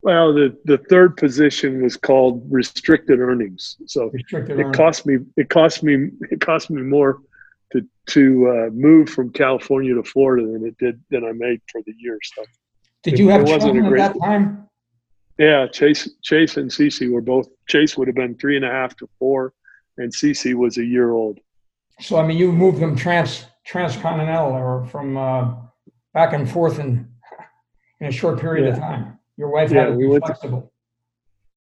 Well, 0.00 0.32
the, 0.32 0.56
the 0.64 0.78
third 0.78 1.16
position 1.16 1.82
was 1.82 1.96
called 1.96 2.46
restricted 2.48 3.18
earnings. 3.18 3.76
So 3.86 4.10
restricted 4.10 4.58
it 4.58 4.62
earnings. 4.62 4.76
cost 4.76 5.06
me 5.06 5.18
it 5.36 5.50
cost 5.50 5.82
me 5.82 6.10
it 6.30 6.40
cost 6.40 6.70
me 6.70 6.82
more 6.82 7.20
to 7.72 7.86
to 8.06 8.48
uh, 8.48 8.70
move 8.72 9.08
from 9.10 9.30
California 9.30 9.94
to 9.94 10.02
Florida 10.02 10.46
than 10.46 10.66
it 10.66 10.76
did 10.78 11.00
than 11.10 11.24
I 11.24 11.32
made 11.32 11.60
for 11.70 11.82
the 11.82 11.94
year. 11.98 12.18
So 12.34 12.44
did 13.02 13.14
it, 13.14 13.20
you 13.20 13.28
have 13.28 13.46
children 13.46 13.86
at 13.86 13.96
that 13.96 14.20
time? 14.20 14.68
Yeah, 15.38 15.66
Chase 15.68 16.08
Chase 16.22 16.56
and 16.56 16.70
Cece 16.70 17.10
were 17.10 17.20
both 17.20 17.48
Chase 17.68 17.96
would 17.96 18.08
have 18.08 18.16
been 18.16 18.36
three 18.36 18.56
and 18.56 18.64
a 18.64 18.70
half 18.70 18.96
to 18.96 19.08
four, 19.18 19.52
and 19.96 20.12
Cece 20.12 20.54
was 20.54 20.78
a 20.78 20.84
year 20.84 21.12
old. 21.12 21.38
So 22.00 22.18
I 22.18 22.26
mean, 22.26 22.38
you 22.38 22.52
moved 22.52 22.80
them 22.80 22.96
trans 22.96 23.46
transcontinental 23.64 24.52
or 24.52 24.86
from 24.86 25.16
uh, 25.16 25.54
back 26.14 26.32
and 26.32 26.50
forth 26.50 26.78
in 26.78 27.08
in 28.00 28.06
a 28.06 28.12
short 28.12 28.40
period 28.40 28.66
yeah. 28.66 28.72
of 28.72 28.78
time. 28.78 29.18
Your 29.36 29.50
wife 29.50 29.70
yeah, 29.70 29.82
had 29.82 29.86
to 29.90 29.92
we 29.94 30.08
be 30.08 30.18
flexible. 30.18 30.62
To, 30.62 30.70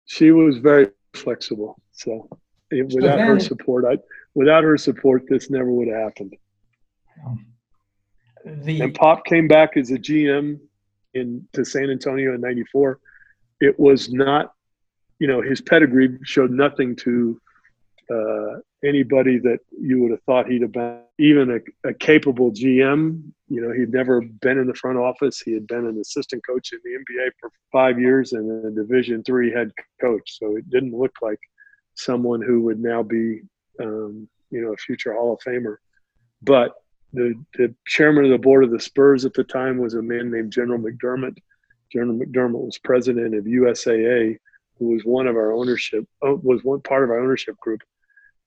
she 0.05 0.31
was 0.31 0.57
very 0.57 0.89
flexible. 1.13 1.79
So 1.91 2.27
it, 2.71 2.83
without 2.93 3.11
so 3.11 3.17
then, 3.17 3.27
her 3.27 3.39
support, 3.39 3.85
I 3.85 3.97
without 4.37 4.63
her 4.63 4.77
support, 4.77 5.23
this 5.27 5.49
never 5.49 5.71
would 5.71 5.87
have 5.87 5.97
happened. 5.97 6.35
The, 8.45 8.81
and 8.81 8.93
Pop 8.93 9.25
came 9.25 9.47
back 9.47 9.75
as 9.75 9.89
a 9.89 9.97
GM 9.97 10.59
in 11.15 11.47
to 11.53 11.65
San 11.65 11.89
Antonio 11.89 12.35
in 12.35 12.41
'94. 12.41 12.99
It 13.59 13.79
was 13.79 14.13
not, 14.13 14.53
you 15.19 15.27
know, 15.27 15.41
his 15.41 15.59
pedigree 15.59 16.19
showed 16.23 16.51
nothing 16.51 16.95
to 16.97 17.41
uh, 18.13 18.59
anybody 18.85 19.39
that 19.39 19.59
you 19.81 20.03
would 20.03 20.11
have 20.11 20.21
thought 20.21 20.47
he'd 20.47 20.61
have 20.61 20.71
been 20.71 21.01
even 21.17 21.49
a, 21.51 21.89
a, 21.89 21.93
capable 21.95 22.51
GM. 22.51 23.23
You 23.49 23.61
know, 23.61 23.71
he'd 23.73 23.91
never 23.91 24.21
been 24.21 24.59
in 24.59 24.67
the 24.67 24.75
front 24.75 24.99
office. 24.99 25.41
He 25.41 25.51
had 25.53 25.65
been 25.65 25.87
an 25.87 25.99
assistant 25.99 26.45
coach 26.45 26.71
in 26.73 26.79
the 26.83 26.91
NBA 26.91 27.31
for 27.39 27.49
five 27.71 27.99
years 27.99 28.33
and 28.33 28.65
a 28.65 28.71
Division 28.71 29.23
three 29.23 29.51
head 29.51 29.71
coach. 29.99 30.37
So 30.37 30.57
it 30.57 30.69
didn't 30.69 30.93
look 30.93 31.15
like 31.23 31.39
someone 31.95 32.41
who 32.41 32.61
would 32.61 32.79
now 32.79 33.01
be, 33.01 33.41
um, 33.81 34.27
you 34.49 34.61
know, 34.61 34.73
a 34.73 34.77
future 34.77 35.13
Hall 35.13 35.33
of 35.33 35.39
Famer. 35.39 35.77
But 36.41 36.73
the, 37.13 37.33
the 37.55 37.73
chairman 37.87 38.25
of 38.25 38.31
the 38.31 38.37
board 38.37 38.63
of 38.63 38.71
the 38.71 38.79
Spurs 38.79 39.25
at 39.25 39.33
the 39.33 39.43
time 39.43 39.77
was 39.77 39.93
a 39.93 40.01
man 40.01 40.31
named 40.31 40.51
General 40.51 40.79
McDermott. 40.79 41.37
General 41.91 42.17
McDermott 42.17 42.65
was 42.65 42.77
president 42.77 43.35
of 43.35 43.45
USAA, 43.45 44.37
who 44.77 44.89
was 44.89 45.03
one 45.03 45.27
of 45.27 45.35
our 45.35 45.53
ownership, 45.53 46.05
uh, 46.25 46.35
was 46.35 46.63
one 46.63 46.81
part 46.81 47.03
of 47.03 47.09
our 47.09 47.19
ownership 47.19 47.57
group 47.57 47.81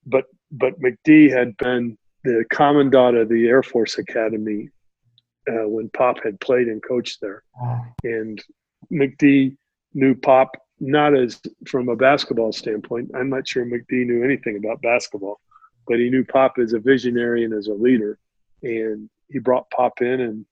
but 0.06 0.24
but 0.52 0.74
McD 0.80 1.30
had 1.30 1.56
been 1.58 1.96
the 2.24 2.44
commandant 2.50 3.16
of 3.16 3.28
the 3.28 3.46
Air 3.48 3.62
Force 3.62 3.98
Academy 3.98 4.68
uh, 5.48 5.68
when 5.68 5.88
Pop 5.90 6.22
had 6.22 6.40
played 6.40 6.68
and 6.68 6.82
coached 6.82 7.20
there, 7.20 7.42
and 8.04 8.42
McD 8.92 9.56
knew 9.94 10.14
Pop 10.14 10.56
not 10.80 11.14
as 11.16 11.40
from 11.66 11.88
a 11.88 11.96
basketball 11.96 12.52
standpoint. 12.52 13.10
I'm 13.14 13.28
not 13.28 13.46
sure 13.46 13.64
McD 13.64 14.06
knew 14.06 14.24
anything 14.24 14.56
about 14.56 14.82
basketball, 14.82 15.40
but 15.86 15.98
he 15.98 16.10
knew 16.10 16.24
Pop 16.24 16.54
as 16.58 16.72
a 16.72 16.78
visionary 16.78 17.44
and 17.44 17.52
as 17.52 17.68
a 17.68 17.74
leader, 17.74 18.18
and 18.62 19.08
he 19.28 19.38
brought 19.38 19.70
Pop 19.70 20.00
in, 20.00 20.20
and 20.20 20.46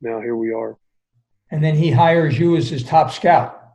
now 0.00 0.20
here 0.20 0.36
we 0.36 0.52
are. 0.52 0.76
And 1.50 1.62
then 1.62 1.76
he 1.76 1.90
hires 1.90 2.38
you 2.38 2.56
as 2.56 2.68
his 2.68 2.82
top 2.82 3.12
scout 3.12 3.66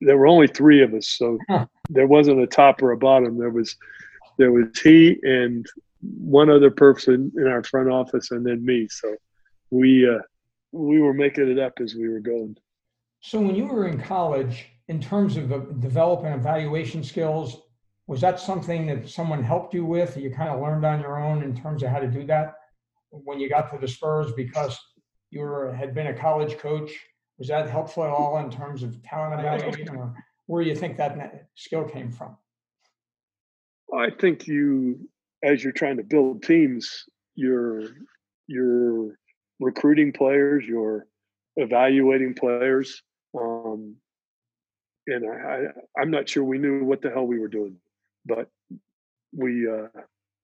there 0.00 0.16
were 0.16 0.26
only 0.26 0.46
three 0.46 0.82
of 0.82 0.94
us, 0.94 1.08
so 1.08 1.38
huh. 1.48 1.66
there 1.88 2.06
wasn't 2.06 2.40
a 2.40 2.46
top 2.46 2.82
or 2.82 2.92
a 2.92 2.96
bottom. 2.96 3.38
There 3.38 3.50
was 3.50 3.76
there 4.38 4.52
was 4.52 4.78
he 4.78 5.18
and 5.22 5.66
one 6.00 6.48
other 6.48 6.70
person 6.70 7.32
in 7.36 7.46
our 7.46 7.62
front 7.62 7.90
office, 7.90 8.30
and 8.30 8.44
then 8.44 8.64
me. 8.64 8.88
So 8.88 9.16
we 9.70 10.08
uh, 10.08 10.20
we 10.72 11.00
were 11.00 11.14
making 11.14 11.50
it 11.50 11.58
up 11.58 11.74
as 11.80 11.94
we 11.94 12.08
were 12.08 12.20
going. 12.20 12.56
So 13.20 13.40
when 13.40 13.54
you 13.54 13.66
were 13.66 13.86
in 13.86 14.00
college, 14.00 14.66
in 14.88 15.00
terms 15.00 15.36
of 15.36 15.80
developing 15.80 16.32
evaluation 16.32 17.04
skills, 17.04 17.62
was 18.06 18.20
that 18.22 18.40
something 18.40 18.86
that 18.86 19.08
someone 19.08 19.42
helped 19.42 19.72
you 19.72 19.84
with? 19.84 20.16
you 20.16 20.30
kind 20.30 20.48
of 20.48 20.60
learned 20.60 20.84
on 20.84 21.00
your 21.00 21.22
own 21.22 21.42
in 21.42 21.54
terms 21.54 21.82
of 21.82 21.90
how 21.90 22.00
to 22.00 22.08
do 22.08 22.26
that 22.26 22.54
when 23.10 23.38
you 23.38 23.48
got 23.48 23.70
to 23.72 23.78
the 23.78 23.88
Spurs 23.88 24.32
because 24.32 24.78
you 25.30 25.40
were 25.40 25.72
had 25.72 25.94
been 25.94 26.08
a 26.08 26.14
college 26.14 26.58
coach 26.58 26.90
was 27.38 27.48
that 27.48 27.70
helpful 27.70 28.04
at 28.04 28.10
all 28.10 28.38
in 28.38 28.50
terms 28.50 28.82
of 28.82 29.02
talent 29.02 29.40
evaluation, 29.40 29.96
or 29.96 30.14
where 30.46 30.62
do 30.62 30.68
you 30.68 30.76
think 30.76 30.96
that 30.98 31.48
skill 31.54 31.84
came 31.84 32.12
from? 32.12 32.36
I 33.96 34.10
think 34.10 34.46
you, 34.46 35.08
as 35.42 35.64
you're 35.64 35.72
trying 35.72 35.96
to 35.96 36.02
build 36.02 36.42
teams, 36.42 37.04
you're 37.34 37.82
you're 38.46 39.18
recruiting 39.58 40.12
players, 40.12 40.64
you're 40.66 41.06
evaluating 41.56 42.34
players, 42.34 43.02
um, 43.38 43.96
and 45.06 45.24
I, 45.28 45.66
I 45.98 46.02
am 46.02 46.10
not 46.10 46.28
sure 46.28 46.44
we 46.44 46.58
knew 46.58 46.84
what 46.84 47.02
the 47.02 47.10
hell 47.10 47.26
we 47.26 47.38
were 47.38 47.48
doing, 47.48 47.76
but 48.26 48.48
we 49.32 49.68
uh, 49.68 49.88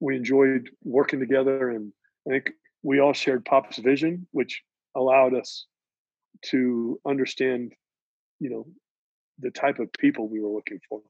we 0.00 0.16
enjoyed 0.16 0.70
working 0.82 1.20
together, 1.20 1.70
and 1.70 1.92
I 2.26 2.30
think 2.30 2.50
we 2.82 3.00
all 3.00 3.12
shared 3.12 3.44
Pop's 3.44 3.78
vision, 3.78 4.26
which 4.32 4.62
allowed 4.94 5.34
us 5.34 5.66
to 6.46 7.00
understand, 7.06 7.72
you 8.40 8.50
know, 8.50 8.66
the 9.38 9.50
type 9.50 9.78
of 9.78 9.92
people 9.98 10.28
we 10.28 10.40
were 10.40 10.50
looking 10.50 10.80
for. 10.88 11.00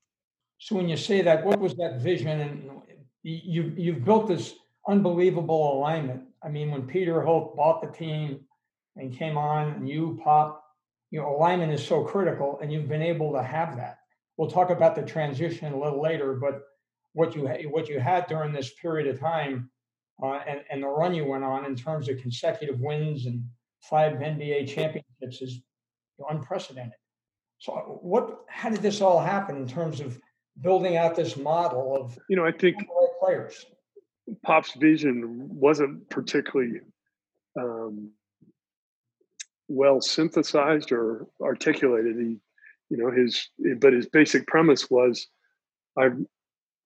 So 0.58 0.76
when 0.76 0.88
you 0.88 0.96
say 0.96 1.22
that, 1.22 1.44
what 1.44 1.60
was 1.60 1.74
that 1.76 2.00
vision? 2.00 2.40
And 2.40 2.70
you 3.22 3.72
you've 3.76 4.04
built 4.04 4.28
this 4.28 4.54
unbelievable 4.88 5.78
alignment. 5.78 6.22
I 6.42 6.48
mean, 6.48 6.70
when 6.70 6.86
Peter 6.86 7.20
Holt 7.20 7.56
bought 7.56 7.82
the 7.82 7.88
team 7.88 8.40
and 8.96 9.16
came 9.16 9.36
on, 9.36 9.72
and 9.72 9.88
you 9.88 10.18
pop, 10.22 10.62
you 11.10 11.20
know, 11.20 11.36
alignment 11.36 11.72
is 11.72 11.86
so 11.86 12.02
critical, 12.02 12.58
and 12.60 12.72
you've 12.72 12.88
been 12.88 13.02
able 13.02 13.32
to 13.32 13.42
have 13.42 13.76
that. 13.76 13.98
We'll 14.36 14.50
talk 14.50 14.70
about 14.70 14.94
the 14.94 15.02
transition 15.02 15.72
a 15.72 15.78
little 15.78 16.02
later, 16.02 16.34
but 16.34 16.62
what 17.12 17.34
you 17.34 17.48
what 17.70 17.88
you 17.88 18.00
had 18.00 18.26
during 18.26 18.52
this 18.52 18.74
period 18.74 19.06
of 19.06 19.18
time, 19.18 19.70
uh, 20.22 20.40
and 20.46 20.60
and 20.70 20.82
the 20.82 20.88
run 20.88 21.14
you 21.14 21.24
went 21.24 21.44
on 21.44 21.64
in 21.64 21.74
terms 21.74 22.08
of 22.08 22.18
consecutive 22.18 22.80
wins 22.80 23.26
and 23.26 23.44
five 23.80 24.14
NBA 24.14 24.68
championships 24.68 25.40
is 25.40 25.60
unprecedented. 26.28 26.98
So, 27.58 27.98
what? 28.02 28.40
How 28.48 28.68
did 28.68 28.82
this 28.82 29.00
all 29.00 29.20
happen 29.20 29.56
in 29.56 29.66
terms 29.66 30.00
of 30.00 30.20
building 30.60 30.96
out 30.96 31.14
this 31.14 31.36
model 31.36 31.96
of 31.96 32.18
you 32.28 32.36
know? 32.36 32.44
I 32.44 32.52
think 32.52 32.76
players. 33.20 33.66
Pop's 34.42 34.74
vision 34.74 35.48
wasn't 35.48 36.08
particularly 36.10 36.80
um, 37.58 38.10
well 39.68 40.00
synthesized 40.00 40.92
or 40.92 41.26
articulated. 41.40 42.16
He, 42.16 42.38
you 42.90 42.96
know, 42.96 43.10
his 43.10 43.50
but 43.78 43.92
his 43.92 44.08
basic 44.08 44.46
premise 44.46 44.90
was, 44.90 45.26
I, 45.98 46.10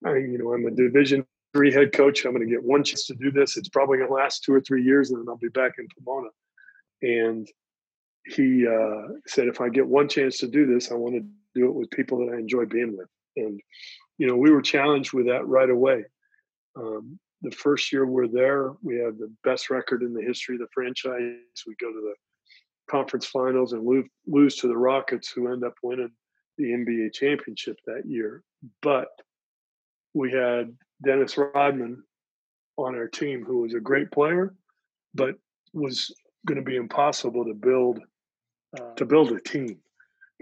I, 0.04 0.16
you 0.16 0.38
know, 0.38 0.52
I'm 0.52 0.66
a 0.66 0.70
Division 0.70 1.24
three 1.52 1.72
head 1.72 1.92
coach. 1.92 2.24
I'm 2.24 2.32
going 2.32 2.46
to 2.46 2.50
get 2.50 2.62
one 2.62 2.84
chance 2.84 3.06
to 3.06 3.14
do 3.14 3.30
this. 3.30 3.56
It's 3.56 3.68
probably 3.68 3.98
going 3.98 4.08
to 4.08 4.14
last 4.14 4.44
two 4.44 4.54
or 4.54 4.60
three 4.60 4.82
years, 4.82 5.10
and 5.10 5.20
then 5.20 5.28
I'll 5.28 5.36
be 5.36 5.48
back 5.48 5.72
in 5.78 5.88
Pomona. 5.98 6.28
And 7.02 7.48
he 8.26 8.66
uh, 8.66 9.08
said, 9.26 9.48
if 9.48 9.60
I 9.60 9.68
get 9.68 9.86
one 9.86 10.08
chance 10.08 10.38
to 10.38 10.46
do 10.46 10.66
this, 10.66 10.90
I 10.90 10.94
want 10.94 11.16
to 11.16 11.24
do 11.54 11.66
it 11.66 11.74
with 11.74 11.90
people 11.90 12.18
that 12.18 12.32
I 12.32 12.38
enjoy 12.38 12.66
being 12.66 12.96
with. 12.96 13.08
And 13.36 13.60
you 14.18 14.26
know, 14.26 14.36
we 14.36 14.50
were 14.50 14.62
challenged 14.62 15.12
with 15.12 15.26
that 15.26 15.46
right 15.46 15.70
away. 15.70 16.04
Um, 16.76 17.18
the 17.42 17.50
first 17.50 17.90
year 17.90 18.04
we're 18.04 18.28
there, 18.28 18.72
we 18.82 18.98
have 18.98 19.16
the 19.16 19.32
best 19.44 19.70
record 19.70 20.02
in 20.02 20.12
the 20.12 20.22
history 20.22 20.56
of 20.56 20.60
the 20.60 20.68
franchise. 20.74 21.64
We 21.66 21.74
go 21.80 21.90
to 21.90 22.00
the 22.00 22.14
conference 22.90 23.26
finals 23.26 23.72
and 23.72 23.86
lose, 23.86 24.06
lose 24.26 24.56
to 24.56 24.68
the 24.68 24.76
Rockets, 24.76 25.30
who 25.30 25.52
end 25.52 25.64
up 25.64 25.74
winning 25.82 26.10
the 26.58 26.64
NBA 26.64 27.12
championship 27.14 27.78
that 27.86 28.02
year. 28.06 28.42
But 28.82 29.08
we 30.14 30.32
had 30.32 30.74
Dennis 31.04 31.38
Rodman 31.38 32.02
on 32.76 32.94
our 32.96 33.08
team, 33.08 33.44
who 33.44 33.62
was 33.62 33.74
a 33.74 33.80
great 33.80 34.10
player, 34.10 34.54
but 35.14 35.36
was 35.72 36.14
going 36.46 36.56
to 36.56 36.64
be 36.64 36.76
impossible 36.76 37.44
to 37.44 37.54
build 37.54 38.00
uh, 38.78 38.94
to 38.94 39.04
build 39.04 39.32
a 39.32 39.40
team. 39.40 39.78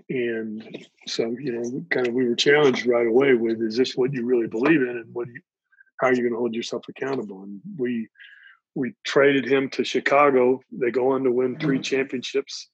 And 0.09 0.87
so, 1.07 1.35
you 1.39 1.53
know, 1.53 1.85
kind 1.91 2.07
of 2.07 2.15
we 2.15 2.29
were 2.29 2.37
challenged 2.37 2.87
right 2.87 3.07
away 3.07 3.35
with 3.35 3.61
is 3.61 3.77
this 3.77 3.97
what 3.97 4.13
you 4.13 4.25
really 4.25 4.47
believe 4.47 4.83
in, 4.83 4.89
and 4.89 5.15
what 5.15 5.29
you, 5.29 5.41
how 6.01 6.09
are 6.09 6.13
you 6.13 6.23
going 6.23 6.33
to 6.33 6.39
hold 6.39 6.55
yourself 6.55 6.85
accountable? 6.89 7.43
And 7.43 7.61
we 7.77 8.09
we 8.79 8.95
traded 9.05 9.45
him 9.45 9.69
to 9.71 9.83
Chicago. 9.83 10.61
They 10.71 10.93
go 10.93 11.11
on 11.11 11.25
to 11.25 11.33
win 11.33 11.59
three 11.59 11.79
mm-hmm. 11.79 11.83
championships, 11.83 12.69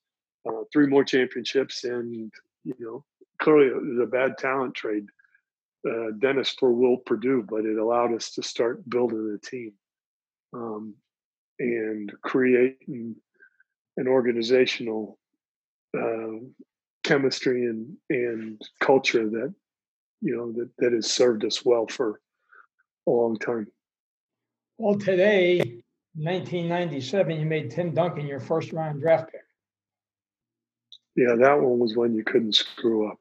uh, 0.46 0.64
three 0.70 0.86
more 0.86 1.02
championships, 1.02 1.84
and 1.84 2.30
you 2.62 2.74
know, 2.78 3.04
clearly 3.40 3.68
it 3.68 3.74
was 3.74 3.98
a 4.02 4.06
bad 4.06 4.36
talent 4.36 4.74
trade 4.74 5.06
uh, 5.88 6.10
Dennis 6.18 6.54
for 6.58 6.72
Will 6.72 6.98
Perdue, 6.98 7.46
but 7.48 7.64
it 7.64 7.78
allowed 7.78 8.12
us 8.12 8.32
to 8.32 8.42
start 8.42 8.88
building 8.88 9.34
a 9.34 9.46
team 9.46 9.72
um, 10.52 10.94
and 11.58 12.12
creating 12.22 13.16
an 13.96 14.06
organizational 14.06 15.18
uh, 15.98 16.38
chemistry 17.02 17.64
and 17.64 17.96
and 18.10 18.60
culture 18.80 19.28
that 19.30 19.54
you 20.20 20.36
know 20.36 20.52
that 20.52 20.68
that 20.78 20.92
has 20.92 21.10
served 21.10 21.46
us 21.46 21.64
well 21.64 21.86
for 21.86 22.20
a 23.06 23.10
long 23.10 23.38
time. 23.38 23.66
Well, 24.76 24.98
today, 24.98 25.83
1997, 26.14 27.40
you 27.40 27.46
made 27.46 27.70
Tim 27.70 27.92
Duncan 27.92 28.26
your 28.26 28.40
first 28.40 28.72
round 28.72 29.00
draft 29.00 29.32
pick. 29.32 29.40
Yeah, 31.16 31.34
that 31.36 31.60
one 31.60 31.78
was 31.78 31.96
when 31.96 32.14
you 32.14 32.24
couldn't 32.24 32.54
screw 32.54 33.10
up. 33.10 33.18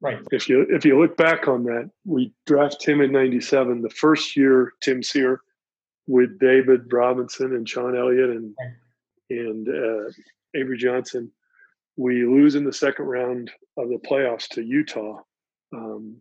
Right. 0.00 0.18
If 0.30 0.48
you 0.48 0.66
if 0.70 0.84
you 0.84 1.00
look 1.00 1.16
back 1.16 1.48
on 1.48 1.64
that, 1.64 1.90
we 2.04 2.32
draft 2.46 2.80
Tim 2.80 3.00
in 3.00 3.10
'97. 3.10 3.82
The 3.82 3.90
first 3.90 4.36
year 4.36 4.72
Tim's 4.80 5.10
here 5.10 5.40
with 6.06 6.38
David 6.38 6.92
Robinson 6.92 7.54
and 7.54 7.68
Sean 7.68 7.96
Elliott 7.96 8.30
and 8.30 8.54
right. 8.60 9.38
and 9.38 9.68
uh, 9.68 10.10
Avery 10.54 10.78
Johnson. 10.78 11.32
We 11.96 12.24
lose 12.24 12.54
in 12.54 12.62
the 12.62 12.72
second 12.72 13.06
round 13.06 13.50
of 13.76 13.88
the 13.88 13.98
playoffs 13.98 14.46
to 14.50 14.62
Utah, 14.62 15.20
um, 15.74 16.16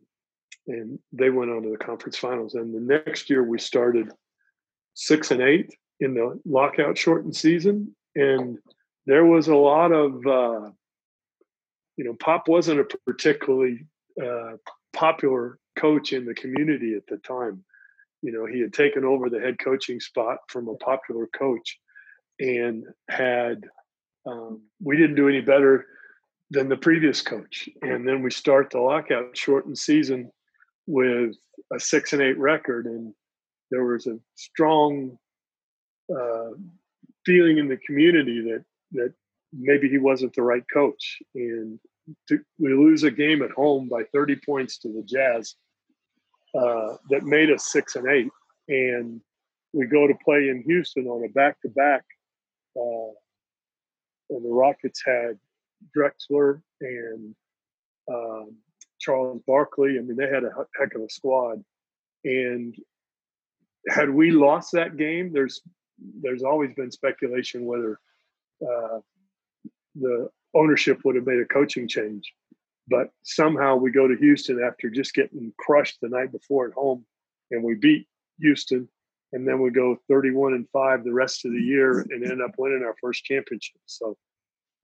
and 0.67 0.97
they 1.11 1.29
went 1.29 1.51
on 1.51 1.61
to 1.61 1.69
the 1.69 1.77
conference 1.77 2.17
finals. 2.17 2.55
And 2.55 2.73
the 2.73 2.79
next 2.79 3.29
year 3.29 3.43
we 3.43 3.59
started 3.59 4.11
six 4.97 5.31
and 5.31 5.41
eight 5.41 5.73
in 5.99 6.13
the 6.13 6.39
lockout 6.45 6.97
shortened 6.97 7.35
season, 7.35 7.95
and 8.15 8.57
there 9.05 9.25
was 9.25 9.47
a 9.47 9.55
lot 9.55 9.91
of 9.91 10.25
uh, 10.25 10.69
you 11.97 12.05
know, 12.05 12.13
Pop 12.13 12.47
wasn't 12.47 12.79
a 12.79 12.85
particularly 13.05 13.85
uh, 14.23 14.53
popular 14.93 15.57
coach 15.75 16.13
in 16.13 16.25
the 16.25 16.33
community 16.35 16.93
at 16.95 17.07
the 17.07 17.17
time. 17.17 17.63
You 18.21 18.31
know, 18.31 18.45
he 18.45 18.61
had 18.61 18.73
taken 18.73 19.03
over 19.03 19.29
the 19.29 19.39
head 19.39 19.57
coaching 19.59 19.99
spot 19.99 20.37
from 20.47 20.67
a 20.67 20.75
popular 20.75 21.27
coach 21.27 21.77
and 22.39 22.85
had, 23.09 23.63
um, 24.25 24.61
we 24.81 24.95
didn't 24.95 25.15
do 25.15 25.27
any 25.27 25.41
better 25.41 25.85
than 26.51 26.69
the 26.69 26.77
previous 26.77 27.21
coach. 27.21 27.67
And 27.81 28.07
then 28.07 28.21
we 28.21 28.31
start 28.31 28.69
the 28.69 28.79
lockout 28.79 29.35
shortened 29.35 29.77
season 29.77 30.31
with 30.85 31.35
a 31.73 31.79
six 31.79 32.13
and 32.13 32.21
eight 32.21 32.37
record. 32.37 32.85
And 32.85 33.13
there 33.71 33.83
was 33.83 34.07
a 34.07 34.17
strong 34.35 35.17
uh, 36.13 36.51
feeling 37.25 37.57
in 37.57 37.67
the 37.67 37.77
community 37.77 38.41
that, 38.41 38.63
that 38.93 39.13
maybe 39.53 39.89
he 39.89 39.97
wasn't 39.97 40.33
the 40.33 40.41
right 40.41 40.63
coach. 40.71 41.17
And 41.35 41.79
to, 42.29 42.39
we 42.59 42.73
lose 42.73 43.03
a 43.03 43.11
game 43.11 43.41
at 43.41 43.51
home 43.51 43.89
by 43.89 44.03
30 44.13 44.37
points 44.45 44.77
to 44.79 44.89
the 44.89 45.03
Jazz 45.03 45.55
uh, 46.55 46.95
that 47.09 47.23
made 47.23 47.51
us 47.51 47.71
six 47.71 47.95
and 47.95 48.07
eight. 48.07 48.29
And 48.69 49.21
we 49.73 49.85
go 49.85 50.07
to 50.07 50.15
play 50.23 50.49
in 50.49 50.63
Houston 50.65 51.07
on 51.07 51.25
a 51.25 51.29
back 51.29 51.61
to 51.61 51.69
back. 51.69 52.03
And 54.29 54.43
the 54.43 54.49
Rockets 54.49 55.01
had 55.05 55.37
Drexler 55.95 56.61
and 56.81 57.35
um, 58.11 58.55
Charles 58.99 59.41
Barkley. 59.47 59.97
I 59.97 60.01
mean, 60.01 60.17
they 60.17 60.27
had 60.27 60.43
a 60.43 60.51
heck 60.79 60.95
of 60.95 61.01
a 61.01 61.09
squad. 61.09 61.63
And 62.23 62.75
had 63.87 64.09
we 64.09 64.31
lost 64.31 64.71
that 64.73 64.97
game, 64.97 65.31
there's 65.33 65.61
there's 66.21 66.43
always 66.43 66.73
been 66.75 66.91
speculation 66.91 67.65
whether 67.65 67.99
uh, 68.61 68.99
the 69.95 70.29
ownership 70.53 70.99
would 71.03 71.15
have 71.15 71.25
made 71.25 71.39
a 71.39 71.45
coaching 71.45 71.87
change. 71.87 72.33
But 72.87 73.09
somehow 73.23 73.75
we 73.75 73.91
go 73.91 74.07
to 74.07 74.15
Houston 74.15 74.61
after 74.63 74.89
just 74.89 75.13
getting 75.13 75.51
crushed 75.57 75.97
the 76.01 76.09
night 76.09 76.31
before 76.31 76.67
at 76.67 76.73
home, 76.73 77.05
and 77.51 77.63
we 77.63 77.75
beat 77.75 78.07
Houston, 78.39 78.87
and 79.33 79.47
then 79.47 79.59
we 79.59 79.71
go 79.71 79.97
31 80.07 80.53
and 80.53 80.67
five 80.71 81.03
the 81.03 81.13
rest 81.13 81.45
of 81.45 81.51
the 81.51 81.59
year 81.59 81.99
and 82.09 82.23
end 82.23 82.41
up 82.41 82.51
winning 82.57 82.83
our 82.83 82.95
first 83.01 83.25
championship. 83.25 83.81
So 83.85 84.15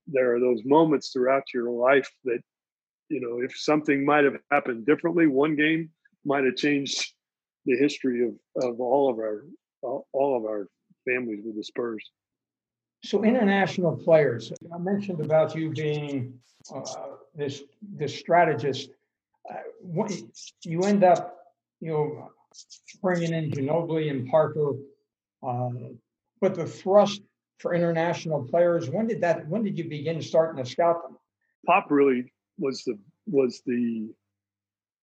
there 0.08 0.36
are 0.36 0.40
those 0.40 0.66
moments 0.66 1.12
throughout 1.12 1.54
your 1.54 1.70
life 1.70 2.12
that 2.26 2.40
you 3.10 3.22
know 3.22 3.42
if 3.42 3.58
something 3.58 4.06
might 4.06 4.26
have 4.26 4.38
happened 4.52 4.86
differently, 4.86 5.28
one 5.28 5.56
game 5.56 5.90
might 6.26 6.44
have 6.44 6.56
changed 6.56 7.14
the 7.66 7.78
history 7.78 8.28
of 8.28 8.34
of 8.64 8.80
all 8.80 9.10
of 9.10 9.20
our 9.20 9.46
all 9.82 10.38
of 10.38 10.46
our 10.46 10.68
families 11.08 11.42
with 11.46 11.56
the 11.56 11.64
Spurs. 11.64 12.10
So 13.04 13.24
international 13.24 13.98
players, 13.98 14.54
I 14.74 14.78
mentioned 14.78 15.20
about 15.20 15.56
you 15.56 15.72
being 15.72 16.40
uh, 16.74 16.82
this 17.36 17.64
this 17.82 18.18
strategist. 18.18 18.90
Uh, 19.50 20.06
you 20.64 20.84
end 20.84 21.04
up, 21.04 21.38
you 21.82 21.92
know, 21.92 22.30
bringing 23.02 23.34
in 23.34 23.52
Ginobili 23.52 24.10
and 24.10 24.30
Parker, 24.30 24.72
um, 25.46 25.98
but 26.40 26.56
the 26.56 26.66
thrust 26.66 27.22
for 27.60 27.74
international 27.74 28.44
players. 28.44 28.90
When 28.90 29.08
did 29.08 29.22
that? 29.22 29.48
When 29.48 29.64
did 29.64 29.78
you 29.78 29.90
begin 29.90 30.22
starting 30.22 30.64
to 30.64 30.70
scout 30.70 31.04
them? 31.04 31.18
Pop 31.66 31.88
really 31.90 32.32
was 32.58 32.84
the 32.84 32.98
was 33.26 33.62
the 33.66 34.10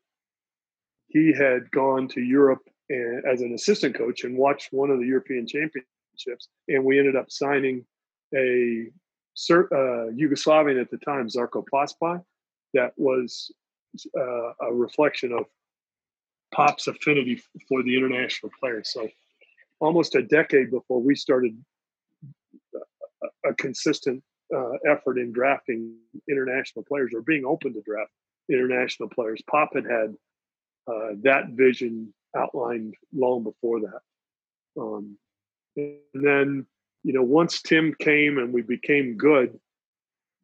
he 1.15 1.31
had 1.31 1.71
gone 1.71 2.09
to 2.09 2.19
Europe 2.19 2.67
and, 2.89 3.23
as 3.25 3.39
an 3.39 3.53
assistant 3.53 3.95
coach 3.95 4.25
and 4.25 4.37
watched 4.37 4.73
one 4.73 4.89
of 4.89 4.99
the 4.99 5.05
European 5.05 5.47
championships. 5.47 6.49
And 6.67 6.83
we 6.83 6.99
ended 6.99 7.15
up 7.15 7.31
signing 7.31 7.85
a 8.35 8.87
uh, 9.49 10.11
Yugoslavian 10.21 10.79
at 10.79 10.91
the 10.91 10.97
time, 10.97 11.29
Zarko 11.29 11.63
Paspalj, 11.73 12.21
that 12.73 12.91
was 12.97 13.49
uh, 14.17 14.51
a 14.61 14.73
reflection 14.73 15.31
of 15.31 15.45
Pop's 16.53 16.87
affinity 16.87 17.41
for 17.69 17.81
the 17.81 17.95
international 17.95 18.51
players. 18.59 18.91
So 18.91 19.07
almost 19.79 20.15
a 20.15 20.21
decade 20.21 20.69
before 20.69 21.01
we 21.01 21.15
started 21.15 21.57
a, 23.23 23.51
a 23.51 23.53
consistent 23.53 24.21
uh, 24.53 24.73
effort 24.85 25.17
in 25.17 25.31
drafting 25.31 25.95
international 26.29 26.83
players 26.83 27.13
or 27.15 27.21
being 27.21 27.45
open 27.45 27.73
to 27.73 27.81
draft 27.83 28.11
international 28.51 29.07
players, 29.07 29.41
Pop 29.49 29.69
had 29.75 29.85
had 29.85 30.13
uh, 30.87 31.09
that 31.23 31.49
vision 31.49 32.13
outlined 32.35 32.95
long 33.13 33.43
before 33.43 33.81
that. 33.81 34.01
Um, 34.79 35.17
and 35.77 35.97
then 36.13 36.65
you 37.03 37.13
know, 37.13 37.21
once 37.21 37.61
Tim 37.61 37.93
came 37.99 38.39
and 38.39 38.51
we 38.51 38.63
became 38.63 39.15
good, 39.15 39.59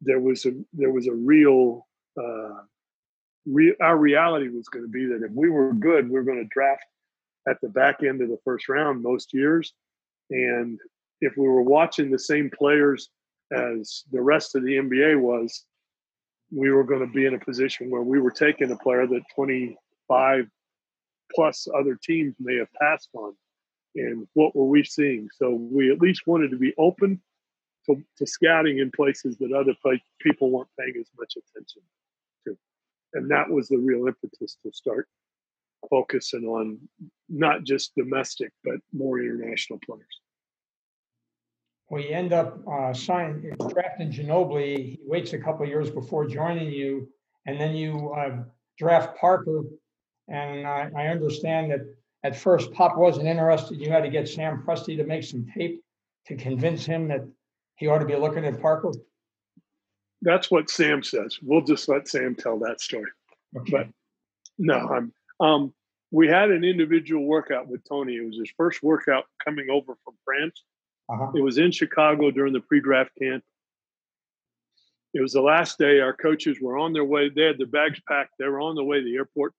there 0.00 0.20
was 0.20 0.46
a 0.46 0.52
there 0.72 0.92
was 0.92 1.08
a 1.08 1.12
real 1.12 1.86
uh, 2.16 2.60
re- 3.46 3.76
our 3.80 3.96
reality 3.96 4.48
was 4.48 4.68
going 4.68 4.84
to 4.84 4.90
be 4.90 5.06
that 5.06 5.24
if 5.24 5.32
we 5.32 5.50
were 5.50 5.72
good, 5.72 6.06
we 6.06 6.14
were 6.14 6.22
going 6.22 6.38
to 6.38 6.48
draft 6.52 6.84
at 7.48 7.60
the 7.60 7.68
back 7.68 8.02
end 8.02 8.22
of 8.22 8.28
the 8.28 8.38
first 8.44 8.68
round 8.68 9.02
most 9.02 9.34
years, 9.34 9.72
And 10.30 10.78
if 11.20 11.36
we 11.36 11.48
were 11.48 11.62
watching 11.62 12.10
the 12.10 12.18
same 12.18 12.50
players 12.50 13.10
as 13.52 14.04
the 14.12 14.20
rest 14.20 14.54
of 14.54 14.62
the 14.62 14.76
NBA 14.76 15.20
was, 15.20 15.64
we 16.52 16.70
were 16.70 16.84
going 16.84 17.00
to 17.00 17.12
be 17.12 17.26
in 17.26 17.34
a 17.34 17.44
position 17.44 17.90
where 17.90 18.02
we 18.02 18.20
were 18.20 18.30
taking 18.30 18.70
a 18.70 18.76
player 18.76 19.06
that 19.06 19.22
25 20.12 20.46
plus 21.34 21.66
other 21.78 21.98
teams 22.02 22.34
may 22.38 22.56
have 22.56 22.72
passed 22.80 23.08
on. 23.14 23.34
And 23.94 24.26
what 24.34 24.54
were 24.56 24.66
we 24.66 24.84
seeing? 24.84 25.28
So 25.34 25.50
we 25.50 25.90
at 25.90 26.00
least 26.00 26.22
wanted 26.26 26.50
to 26.50 26.58
be 26.58 26.74
open 26.78 27.20
to, 27.86 28.02
to 28.18 28.26
scouting 28.26 28.78
in 28.78 28.90
places 28.90 29.36
that 29.38 29.52
other 29.52 29.74
people 30.20 30.50
weren't 30.50 30.68
paying 30.78 30.94
as 30.98 31.08
much 31.18 31.34
attention 31.36 31.82
to. 32.46 32.56
And 33.14 33.30
that 33.30 33.50
was 33.50 33.68
the 33.68 33.78
real 33.78 34.06
impetus 34.06 34.56
to 34.62 34.72
start 34.72 35.08
focusing 35.90 36.44
on 36.44 36.78
not 37.28 37.64
just 37.64 37.94
domestic, 37.96 38.52
but 38.64 38.76
more 38.92 39.18
international 39.18 39.78
players. 39.84 40.20
We 41.90 42.08
end 42.08 42.32
up 42.32 42.58
uh, 42.66 42.94
signing, 42.94 43.54
drafting 43.68 44.10
Ginobili. 44.10 44.76
He 44.76 44.98
waits 45.04 45.34
a 45.34 45.38
couple 45.38 45.66
years 45.66 45.90
before 45.90 46.26
joining 46.26 46.70
you, 46.70 47.08
and 47.44 47.60
then 47.60 47.74
you 47.74 48.14
uh, 48.16 48.44
draft 48.78 49.18
Parker. 49.18 49.62
And 50.28 50.66
I, 50.66 50.90
I 50.96 51.06
understand 51.08 51.72
that 51.72 51.80
at 52.24 52.36
first 52.36 52.72
Pop 52.72 52.96
wasn't 52.96 53.26
interested. 53.26 53.80
You 53.80 53.90
had 53.90 54.02
to 54.02 54.10
get 54.10 54.28
Sam 54.28 54.62
Presti 54.66 54.96
to 54.96 55.04
make 55.04 55.24
some 55.24 55.46
tape 55.56 55.82
to 56.26 56.36
convince 56.36 56.84
him 56.84 57.08
that 57.08 57.26
he 57.76 57.88
ought 57.88 57.98
to 57.98 58.06
be 58.06 58.16
looking 58.16 58.44
at 58.44 58.60
Parker. 58.60 58.92
That's 60.22 60.50
what 60.50 60.70
Sam 60.70 61.02
says. 61.02 61.38
We'll 61.42 61.64
just 61.64 61.88
let 61.88 62.06
Sam 62.06 62.36
tell 62.36 62.58
that 62.60 62.80
story. 62.80 63.10
Okay. 63.56 63.70
But 63.72 63.88
no, 64.58 64.76
I'm. 64.76 65.12
Um, 65.40 65.74
we 66.12 66.28
had 66.28 66.50
an 66.50 66.62
individual 66.62 67.24
workout 67.24 67.66
with 67.66 67.82
Tony. 67.88 68.16
It 68.16 68.26
was 68.26 68.38
his 68.38 68.52
first 68.56 68.82
workout 68.82 69.24
coming 69.44 69.68
over 69.70 69.96
from 70.04 70.14
France 70.24 70.62
uh-huh. 71.12 71.32
It 71.34 71.42
was 71.42 71.58
in 71.58 71.70
Chicago 71.70 72.30
during 72.30 72.52
the 72.52 72.60
pre-draft 72.60 73.10
camp. 73.20 73.44
It 75.14 75.20
was 75.20 75.32
the 75.32 75.42
last 75.42 75.78
day. 75.78 76.00
Our 76.00 76.14
coaches 76.14 76.58
were 76.60 76.78
on 76.78 76.92
their 76.92 77.04
way. 77.04 77.28
They 77.28 77.42
had 77.42 77.58
their 77.58 77.66
bags 77.66 78.00
packed. 78.08 78.32
They 78.38 78.46
were 78.46 78.60
on 78.60 78.74
the 78.74 78.84
way 78.84 78.98
to 78.98 79.04
the 79.04 79.16
airport 79.16 79.52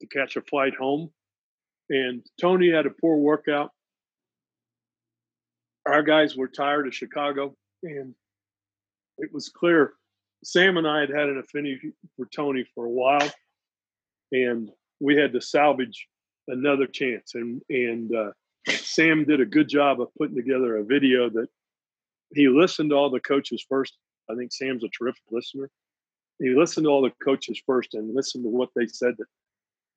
to 0.00 0.06
catch 0.06 0.36
a 0.36 0.42
flight 0.42 0.74
home. 0.74 1.10
And 1.90 2.24
Tony 2.40 2.70
had 2.70 2.86
a 2.86 2.90
poor 2.90 3.16
workout. 3.16 3.70
Our 5.86 6.02
guys 6.02 6.36
were 6.36 6.48
tired 6.48 6.86
of 6.86 6.94
Chicago, 6.94 7.56
and 7.82 8.14
it 9.16 9.32
was 9.32 9.48
clear. 9.48 9.94
Sam 10.44 10.76
and 10.76 10.86
I 10.86 11.00
had 11.00 11.10
had 11.10 11.28
an 11.28 11.38
affinity 11.38 11.92
for 12.16 12.26
Tony 12.26 12.64
for 12.74 12.84
a 12.84 12.90
while, 12.90 13.30
and 14.30 14.70
we 15.00 15.16
had 15.16 15.32
to 15.32 15.40
salvage 15.40 16.06
another 16.46 16.86
chance. 16.86 17.34
And 17.34 17.62
and 17.70 18.14
uh, 18.14 18.30
Sam 18.68 19.24
did 19.24 19.40
a 19.40 19.46
good 19.46 19.68
job 19.68 20.00
of 20.00 20.14
putting 20.18 20.36
together 20.36 20.76
a 20.76 20.84
video 20.84 21.30
that 21.30 21.48
he 22.34 22.48
listened 22.48 22.90
to 22.90 22.96
all 22.96 23.10
the 23.10 23.20
coaches 23.20 23.64
first. 23.66 23.96
I 24.30 24.34
think 24.34 24.52
Sam's 24.52 24.84
a 24.84 24.88
terrific 24.88 25.22
listener. 25.30 25.70
He 26.38 26.50
listened 26.50 26.84
to 26.84 26.90
all 26.90 27.02
the 27.02 27.12
coaches 27.24 27.60
first 27.64 27.94
and 27.94 28.14
listened 28.14 28.44
to 28.44 28.50
what 28.50 28.68
they 28.76 28.86
said 28.86 29.14
that 29.18 29.26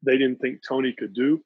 they 0.04 0.18
didn't 0.18 0.40
think 0.40 0.62
Tony 0.68 0.94
could 0.98 1.14
do. 1.14 1.44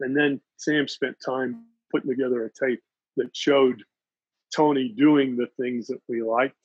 And 0.00 0.16
then 0.16 0.40
Sam 0.56 0.86
spent 0.88 1.16
time 1.24 1.64
putting 1.90 2.10
together 2.10 2.44
a 2.44 2.50
tape 2.52 2.82
that 3.16 3.36
showed 3.36 3.82
Tony 4.54 4.88
doing 4.88 5.36
the 5.36 5.48
things 5.60 5.88
that 5.88 6.00
we 6.08 6.22
liked. 6.22 6.56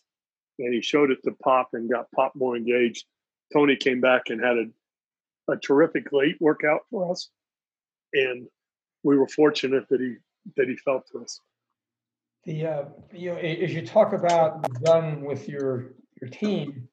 And 0.60 0.74
he 0.74 0.82
showed 0.82 1.10
it 1.10 1.24
to 1.24 1.32
Pop 1.44 1.70
and 1.74 1.90
got 1.90 2.12
Pop 2.12 2.36
more 2.36 2.56
engaged. 2.56 3.06
Tony 3.52 3.76
came 3.76 4.02
back 4.02 4.24
and 4.28 4.44
had 4.44 4.58
a, 4.58 5.52
a 5.52 5.58
terrific 5.58 6.12
late 6.12 6.38
workout 6.40 6.82
for 6.92 7.12
us. 7.12 7.30
And 8.14 8.48
we 9.04 9.18
were 9.18 9.28
fortunate 9.28 9.90
that 9.90 10.00
he 10.00 10.16
that 10.58 10.68
he 10.68 10.76
felt 10.78 11.08
to 11.12 11.20
us. 11.20 11.40
The 12.46 12.66
uh, 12.66 12.84
you 13.14 13.32
know 13.32 13.38
as 13.38 13.74
you 13.74 13.86
talk 13.86 14.14
about 14.14 14.62
done 14.84 15.24
with 15.24 15.50
your 15.50 15.94
your 16.22 16.30
team, 16.30 16.88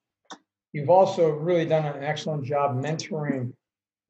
you've 0.73 0.91
also 0.91 1.31
really 1.31 1.67
done 1.67 1.85
an 1.85 2.03
excellent 2.03 2.45
job 2.45 2.83
mentoring 2.83 3.53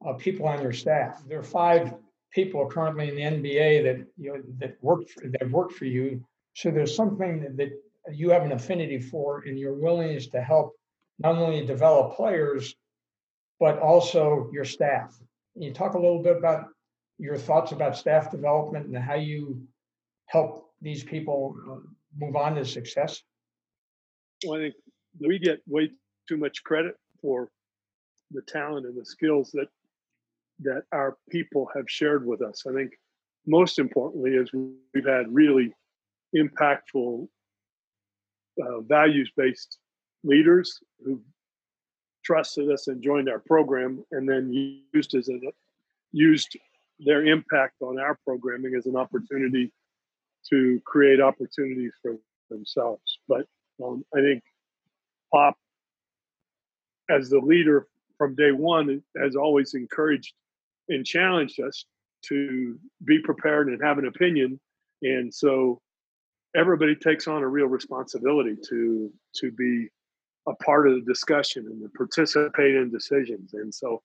uh, 0.05 0.13
people 0.13 0.47
on 0.47 0.61
your 0.61 0.73
staff. 0.73 1.21
There 1.27 1.39
are 1.39 1.43
five 1.43 1.93
people 2.31 2.67
currently 2.67 3.09
in 3.09 3.15
the 3.15 3.49
NBA 3.49 3.83
that 3.83 4.07
you 4.17 4.33
know 4.33 4.41
that 4.59 4.77
work 4.81 5.07
for, 5.09 5.27
that 5.27 5.51
work 5.51 5.71
for 5.71 5.85
you. 5.85 6.23
So 6.53 6.71
there's 6.71 6.95
something 6.95 7.41
that, 7.41 7.57
that 7.57 7.71
you 8.13 8.29
have 8.31 8.43
an 8.43 8.51
affinity 8.51 8.99
for, 8.99 9.43
and 9.45 9.57
your 9.57 9.73
willingness 9.73 10.27
to 10.27 10.41
help 10.41 10.73
not 11.19 11.35
only 11.35 11.65
develop 11.65 12.15
players, 12.15 12.75
but 13.59 13.79
also 13.79 14.49
your 14.51 14.65
staff. 14.65 15.17
Can 15.53 15.61
you 15.61 15.73
talk 15.73 15.93
a 15.93 15.99
little 15.99 16.21
bit 16.21 16.37
about 16.37 16.69
your 17.19 17.37
thoughts 17.37 17.71
about 17.71 17.95
staff 17.95 18.31
development 18.31 18.87
and 18.87 18.97
how 18.97 19.15
you 19.15 19.61
help 20.25 20.71
these 20.81 21.03
people 21.03 21.55
uh, 21.69 21.75
move 22.17 22.35
on 22.35 22.55
to 22.55 22.65
success? 22.65 23.21
Well, 24.43 24.59
I 24.59 24.63
think 24.63 24.75
we 25.19 25.37
get 25.37 25.61
way 25.67 25.91
too 26.27 26.37
much 26.37 26.63
credit 26.63 26.95
for 27.21 27.49
the 28.31 28.41
talent 28.41 28.87
and 28.87 28.99
the 28.99 29.05
skills 29.05 29.51
that 29.51 29.67
that 30.61 30.83
our 30.91 31.17
people 31.29 31.69
have 31.75 31.89
shared 31.89 32.25
with 32.25 32.41
us. 32.41 32.63
I 32.67 32.73
think 32.73 32.91
most 33.47 33.79
importantly 33.79 34.31
is 34.31 34.51
we've 34.53 35.05
had 35.05 35.33
really 35.33 35.73
impactful 36.35 37.27
uh, 38.61 38.79
values-based 38.81 39.77
leaders 40.23 40.79
who 41.03 41.21
trusted 42.23 42.69
us 42.69 42.87
and 42.87 43.01
joined 43.01 43.29
our 43.29 43.39
program 43.39 44.03
and 44.11 44.29
then 44.29 44.51
used 44.93 45.15
as 45.15 45.29
a 45.29 45.39
used 46.11 46.57
their 46.99 47.25
impact 47.25 47.81
on 47.81 47.99
our 47.99 48.17
programming 48.25 48.75
as 48.75 48.85
an 48.85 48.95
opportunity 48.95 49.71
to 50.49 50.79
create 50.85 51.19
opportunities 51.19 51.93
for 52.01 52.17
themselves. 52.49 53.19
But 53.27 53.45
um, 53.83 54.05
I 54.15 54.19
think 54.19 54.43
Pop, 55.33 55.55
as 57.09 57.29
the 57.29 57.39
leader 57.39 57.87
from 58.17 58.35
day 58.35 58.51
one, 58.51 59.01
has 59.17 59.35
always 59.35 59.73
encouraged 59.73 60.33
and 60.91 61.05
challenged 61.05 61.59
us 61.61 61.85
to 62.27 62.79
be 63.03 63.19
prepared 63.19 63.67
and 63.67 63.81
have 63.81 63.97
an 63.97 64.05
opinion. 64.05 64.59
And 65.01 65.33
so 65.33 65.81
everybody 66.55 66.95
takes 66.95 67.27
on 67.27 67.41
a 67.41 67.47
real 67.47 67.67
responsibility 67.67 68.55
to 68.69 69.11
to 69.37 69.51
be 69.51 69.87
a 70.47 70.55
part 70.55 70.87
of 70.87 70.95
the 70.95 71.01
discussion 71.01 71.65
and 71.67 71.81
to 71.81 71.89
participate 71.89 72.75
in 72.75 72.91
decisions. 72.91 73.53
And 73.53 73.73
so 73.73 74.01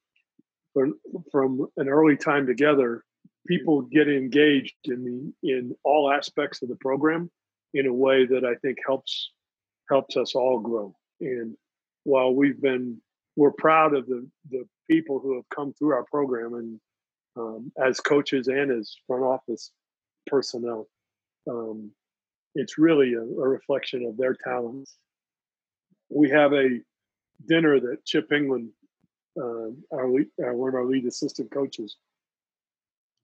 from, 0.75 0.94
from 1.33 1.66
an 1.79 1.88
early 1.88 2.16
time 2.16 2.46
together, 2.46 3.03
people 3.46 3.83
get 3.83 4.09
engaged 4.09 4.77
in 4.85 5.33
the 5.42 5.51
in 5.51 5.75
all 5.85 6.12
aspects 6.12 6.62
of 6.62 6.68
the 6.68 6.77
program 6.77 7.31
in 7.75 7.87
a 7.87 7.92
way 7.92 8.27
that 8.27 8.44
I 8.44 8.55
think 8.57 8.79
helps 8.87 9.31
helps 9.88 10.16
us 10.16 10.35
all 10.35 10.61
grow. 10.61 10.94
And 11.20 11.57
while 12.05 12.35
we've 12.35 12.61
been 12.61 13.01
we're 13.37 13.53
proud 13.53 13.94
of 13.94 14.07
the 14.07 14.29
the 14.51 14.64
people 14.88 15.18
who 15.20 15.35
have 15.37 15.49
come 15.55 15.72
through 15.72 15.92
our 15.92 16.05
program 16.05 16.55
and 16.55 16.81
um, 17.37 17.72
as 17.85 18.01
coaches 18.01 18.49
and 18.49 18.70
as 18.70 18.94
front 19.07 19.22
office 19.22 19.70
personnel, 20.27 20.88
um, 21.49 21.90
it's 22.55 22.79
really 22.79 23.14
a, 23.14 23.20
a 23.20 23.49
reflection 23.49 24.05
of 24.07 24.16
their 24.16 24.35
talents. 24.35 24.96
We 26.09 26.31
have 26.31 26.53
a 26.53 26.81
dinner 27.46 27.79
that 27.81 28.05
Chip 28.07 28.31
Engelland 28.31 28.70
uh, 29.40 29.68
our, 29.92 30.09
one 30.55 30.68
of 30.68 30.75
our 30.75 30.87
lead 30.87 31.05
assistant 31.07 31.51
coaches, 31.51 31.96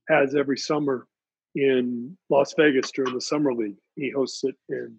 has 0.08 0.34
every 0.34 0.58
summer 0.58 1.06
in 1.54 2.16
Las 2.28 2.54
Vegas 2.56 2.90
during 2.92 3.14
the 3.14 3.20
summer 3.20 3.52
league. 3.52 3.76
He 3.96 4.10
hosts 4.10 4.44
it, 4.44 4.56
and 4.68 4.94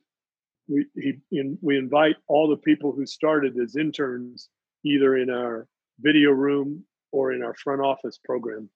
we 0.67 0.85
he 0.95 1.19
in, 1.31 1.57
we 1.61 1.77
invite 1.77 2.15
all 2.27 2.49
the 2.49 2.57
people 2.57 2.91
who 2.91 3.05
started 3.05 3.57
as 3.57 3.75
interns, 3.75 4.49
either 4.83 5.17
in 5.17 5.29
our 5.29 5.67
video 5.99 6.31
room 6.31 6.83
or 7.11 7.33
in 7.33 7.43
our 7.43 7.53
front 7.55 7.81
office 7.81 8.19
program, 8.23 8.69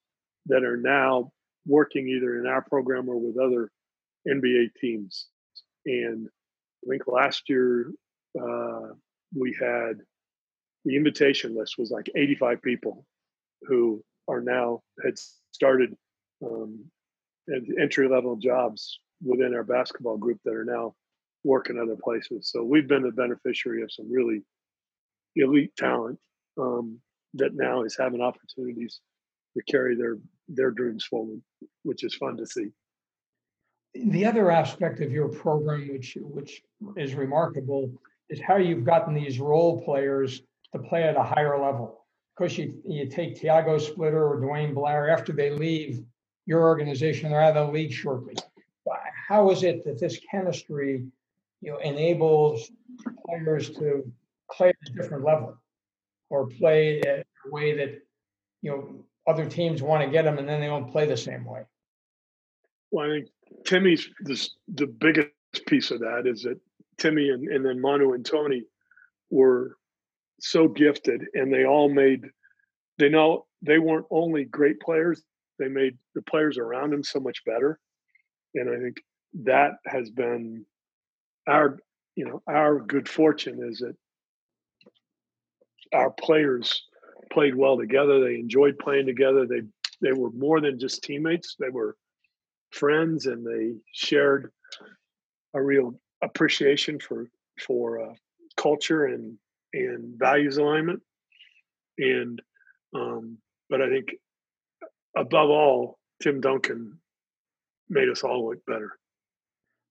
that 0.46 0.64
are 0.64 0.78
now 0.78 1.32
working 1.66 2.08
either 2.08 2.40
in 2.40 2.48
our 2.48 2.62
program 2.62 3.10
or 3.10 3.18
with 3.18 3.38
other 3.38 3.70
NBA 4.28 4.70
teams. 4.80 5.28
And 5.86 6.28
I 6.86 6.90
think 6.90 7.04
last 7.08 7.50
year 7.50 7.92
uh, 8.40 8.94
we 9.36 9.56
had 9.60 9.98
the 10.86 10.96
invitation 10.96 11.56
list 11.56 11.78
was 11.78 11.92
like 11.92 12.10
85 12.16 12.62
people 12.62 13.06
who 13.64 14.02
are 14.30 14.42
now 14.42 14.82
had 15.04 15.16
started 15.52 15.96
um, 16.46 16.86
entry 17.80 18.08
level 18.08 18.36
jobs 18.36 19.00
within 19.24 19.54
our 19.54 19.64
basketball 19.64 20.18
group 20.18 20.40
that 20.46 20.54
are 20.54 20.66
now 20.66 20.94
working 21.44 21.80
other 21.80 21.98
places. 22.02 22.50
So 22.52 22.64
we've 22.64 22.88
been 22.88 23.04
the 23.04 23.12
beneficiary 23.12 23.82
of 23.82 23.92
some 23.92 24.12
really 24.12 24.44
elite 25.36 25.76
talent 25.76 26.20
um, 26.60 27.00
that 27.36 27.54
now 27.54 27.84
is 27.84 27.98
having 27.98 28.22
opportunities 28.22 29.00
to 29.56 29.64
carry 29.64 29.96
their 29.96 30.18
their 30.48 30.72
dreams 30.72 31.06
forward, 31.06 31.42
which 31.84 32.04
is 32.04 32.16
fun 32.16 32.38
to 32.38 32.46
see. 32.46 32.72
The 33.94 34.26
other 34.26 34.52
aspect 34.52 35.02
of 35.02 35.12
your 35.12 35.30
program, 35.30 35.90
which 35.92 36.18
which 36.22 36.62
is 36.96 37.16
remarkable, 37.16 37.92
is 38.30 38.40
how 38.40 38.58
you've 38.58 38.86
gotten 38.86 39.14
these 39.14 39.40
role 39.40 39.84
players 39.84 40.42
to 40.74 40.80
play 40.80 41.04
at 41.04 41.16
a 41.16 41.24
higher 41.24 41.60
level. 41.60 42.06
Because 42.36 42.58
you, 42.58 42.80
you 42.86 43.08
take 43.08 43.36
Tiago 43.36 43.80
Splitter 43.80 44.28
or 44.28 44.40
DeJuan 44.40 44.76
Blair 44.76 45.10
after 45.10 45.34
they 45.34 45.50
leave 45.50 46.04
your 46.46 46.62
organization, 46.62 47.32
they're 47.32 47.42
out 47.42 47.58
of 47.58 47.68
the 47.68 47.74
league 47.74 47.92
shortly. 47.92 48.36
how 49.28 49.50
is 49.50 49.64
it 49.64 49.84
that 49.86 50.00
this 50.00 50.20
chemistry, 50.30 51.04
you 51.62 51.72
know, 51.72 51.80
enables 51.80 52.72
players 53.26 53.72
to 53.72 54.10
play 54.52 54.70
at 54.70 54.76
a 54.88 54.94
different 54.94 55.24
level 55.24 55.58
or 56.30 56.48
play 56.48 57.02
a 57.06 57.24
way 57.50 57.78
that, 57.78 58.02
you 58.62 58.72
know, 58.72 59.06
other 59.28 59.46
teams 59.46 59.82
want 59.82 60.04
to 60.04 60.10
get 60.10 60.24
them 60.24 60.38
and 60.38 60.48
then 60.48 60.60
they 60.60 60.68
don't 60.68 60.92
play 60.92 61.06
the 61.06 61.18
same 61.18 61.46
way? 61.46 61.64
Well, 62.92 63.06
I 63.06 63.10
think 63.10 63.28
Timmy's 63.66 64.10
this, 64.22 64.52
the 64.68 64.88
biggest 64.88 65.32
piece 65.68 65.92
of 65.92 66.00
that 66.00 66.24
is 66.26 66.44
that 66.44 66.60
Timmy 66.98 67.30
and, 67.30 67.48
and 67.48 67.66
then 67.66 67.82
Manu 67.82 68.14
and 68.14 68.26
Tony 68.26 68.64
were 69.30 69.78
so 70.40 70.68
gifted 70.68 71.26
and 71.34 71.52
they 71.52 71.66
all 71.66 71.90
made 71.90 72.26
they 73.00 73.10
know 73.10 73.46
they 73.62 73.80
weren't 73.80 74.06
only 74.12 74.46
great 74.46 74.80
players 74.80 75.22
they 75.60 75.68
made 75.68 75.98
the 76.14 76.22
players 76.22 76.58
around 76.58 76.92
them 76.92 77.04
so 77.04 77.20
much 77.20 77.44
better 77.46 77.80
and 78.54 78.70
i 78.70 78.80
think 78.80 78.98
that 79.34 79.72
has 79.86 80.10
been 80.12 80.64
our 81.48 81.80
you 82.16 82.26
know 82.26 82.42
our 82.48 82.80
good 82.80 83.10
fortune 83.10 83.60
is 83.68 83.80
that 83.80 83.96
our 85.94 86.12
players 86.12 86.84
played 87.32 87.56
well 87.56 87.78
together. 87.78 88.20
They 88.20 88.36
enjoyed 88.36 88.80
playing 88.80 89.06
together. 89.06 89.46
They 89.46 89.62
they 90.02 90.14
were 90.14 90.32
more 90.32 90.62
than 90.62 90.80
just 90.80 91.04
teammates. 91.04 91.56
They 91.60 91.70
were 91.70 91.98
friends 92.72 93.26
and 93.26 93.46
they 93.46 93.76
shared 93.94 94.52
a 95.54 95.62
real 95.62 96.00
appreciation 96.22 97.00
for 97.00 97.30
for 97.60 98.02
uh, 98.02 98.14
culture 98.56 99.06
and 99.06 99.38
and 99.74 100.18
values 100.18 100.58
alignment. 100.58 101.02
And 101.98 102.42
um, 102.94 103.38
but 103.70 103.82
i 103.82 103.90
think 103.90 104.16
above 105.16 105.50
all 105.50 105.98
tim 106.22 106.42
duncan 106.42 107.00
made 107.90 108.10
us 108.10 108.24
all 108.24 108.50
look 108.50 108.66
better 108.66 108.98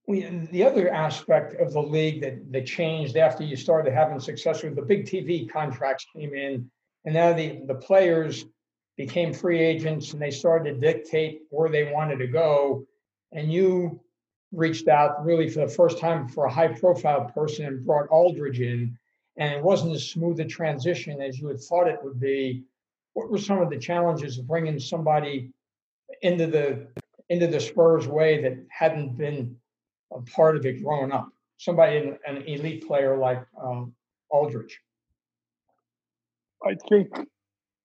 we, 0.06 0.24
the 0.52 0.64
other 0.64 0.92
aspect 0.92 1.60
of 1.60 1.72
the 1.72 1.82
league 1.82 2.22
that, 2.22 2.52
that 2.52 2.66
changed 2.66 3.16
after 3.16 3.42
you 3.42 3.56
started 3.56 3.92
having 3.92 4.20
success 4.20 4.62
with 4.62 4.76
the 4.76 4.82
big 4.82 5.06
TV 5.06 5.50
contracts 5.50 6.06
came 6.14 6.34
in, 6.34 6.70
and 7.04 7.14
now 7.14 7.32
the, 7.32 7.60
the 7.66 7.74
players 7.74 8.44
became 8.96 9.32
free 9.32 9.60
agents 9.60 10.12
and 10.12 10.22
they 10.22 10.30
started 10.30 10.74
to 10.74 10.80
dictate 10.80 11.42
where 11.50 11.68
they 11.68 11.92
wanted 11.92 12.16
to 12.18 12.26
go. 12.26 12.86
And 13.32 13.52
you 13.52 14.00
reached 14.52 14.88
out 14.88 15.24
really 15.24 15.50
for 15.50 15.60
the 15.60 15.68
first 15.68 15.98
time 15.98 16.28
for 16.28 16.46
a 16.46 16.52
high 16.52 16.68
profile 16.68 17.30
person 17.34 17.66
and 17.66 17.84
brought 17.84 18.08
Aldridge 18.08 18.60
in 18.60 18.96
and 19.36 19.52
it 19.52 19.62
wasn't 19.62 19.94
as 19.94 20.08
smooth 20.08 20.40
a 20.40 20.44
transition 20.44 21.20
as 21.20 21.38
you 21.38 21.48
had 21.48 21.60
thought 21.60 21.88
it 21.88 22.02
would 22.02 22.18
be. 22.18 22.64
What 23.12 23.30
were 23.30 23.38
some 23.38 23.60
of 23.60 23.70
the 23.70 23.78
challenges 23.78 24.38
of 24.38 24.46
bringing 24.46 24.78
somebody 24.78 25.50
into 26.22 26.46
the 26.46 26.86
into 27.28 27.46
the 27.46 27.60
Spurs 27.60 28.06
way 28.06 28.40
that 28.42 28.56
hadn't 28.68 29.16
been 29.16 29.56
a 30.12 30.20
part 30.22 30.56
of 30.56 30.66
it 30.66 30.82
growing 30.82 31.12
up? 31.12 31.28
Somebody, 31.58 32.12
an 32.26 32.42
elite 32.46 32.86
player 32.86 33.16
like 33.16 33.42
um, 33.60 33.94
Aldridge. 34.30 34.78
I 36.66 36.74
think 36.88 37.08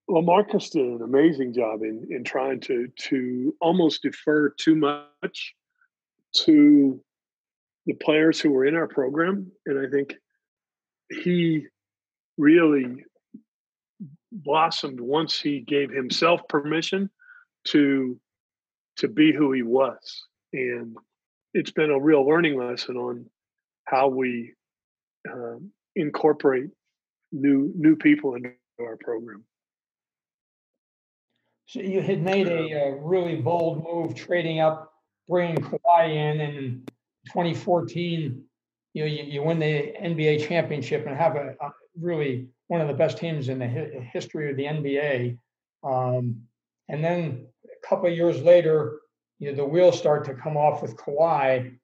LaMarcus 0.09 0.71
did 0.71 0.85
an 0.85 1.01
amazing 1.01 1.53
job 1.53 1.83
in 1.83 2.07
in 2.09 2.23
trying 2.23 2.59
to 2.61 2.87
to 2.87 3.55
almost 3.61 4.01
defer 4.01 4.49
too 4.49 4.75
much 4.75 5.55
to 6.45 7.01
the 7.85 7.93
players 7.93 8.39
who 8.39 8.51
were 8.51 8.65
in 8.65 8.75
our 8.75 8.87
program, 8.87 9.51
and 9.65 9.85
I 9.85 9.89
think 9.89 10.15
he 11.09 11.67
really 12.37 13.03
blossomed 14.31 14.99
once 14.99 15.39
he 15.39 15.59
gave 15.61 15.91
himself 15.91 16.41
permission 16.47 17.09
to 17.65 18.19
to 18.97 19.07
be 19.07 19.33
who 19.33 19.51
he 19.51 19.63
was 19.63 20.25
and 20.53 20.95
it's 21.53 21.71
been 21.71 21.91
a 21.91 21.99
real 21.99 22.25
learning 22.25 22.57
lesson 22.57 22.97
on 22.97 23.25
how 23.85 24.07
we 24.07 24.53
um, 25.31 25.71
incorporate 25.95 26.69
new 27.31 27.71
new 27.75 27.95
people 27.95 28.35
into 28.35 28.51
our 28.79 28.97
program 28.97 29.43
so 31.65 31.79
you 31.79 32.01
had 32.01 32.21
made 32.21 32.47
a, 32.47 32.71
a 32.73 32.95
really 33.01 33.35
bold 33.35 33.83
move 33.83 34.15
trading 34.15 34.59
up 34.59 34.93
bringing 35.27 35.57
Kawhi 35.57 36.09
in 36.09 36.41
in 36.41 36.83
2014 37.27 38.43
you 38.93 39.03
know, 39.03 39.07
you, 39.07 39.23
you 39.23 39.43
win 39.43 39.59
the 39.59 39.93
NBA 40.01 40.47
championship 40.47 41.05
and 41.07 41.15
have 41.15 41.35
a, 41.35 41.55
a 41.61 41.71
really 41.99 42.47
one 42.67 42.81
of 42.81 42.87
the 42.87 42.93
best 42.93 43.17
teams 43.17 43.49
in 43.49 43.59
the 43.59 43.67
hi- 43.67 44.09
history 44.11 44.51
of 44.51 44.57
the 44.57 44.63
NBA. 44.63 45.37
Um, 45.83 46.41
and 46.89 47.03
then 47.03 47.47
a 47.65 47.87
couple 47.87 48.09
of 48.09 48.15
years 48.15 48.41
later, 48.41 48.99
you 49.41 49.49
know, 49.49 49.55
the 49.55 49.65
wheels 49.65 49.97
start 49.97 50.23
to 50.25 50.35
come 50.35 50.55
off 50.55 50.83
with 50.83 50.95
Kawhi, 50.95 51.75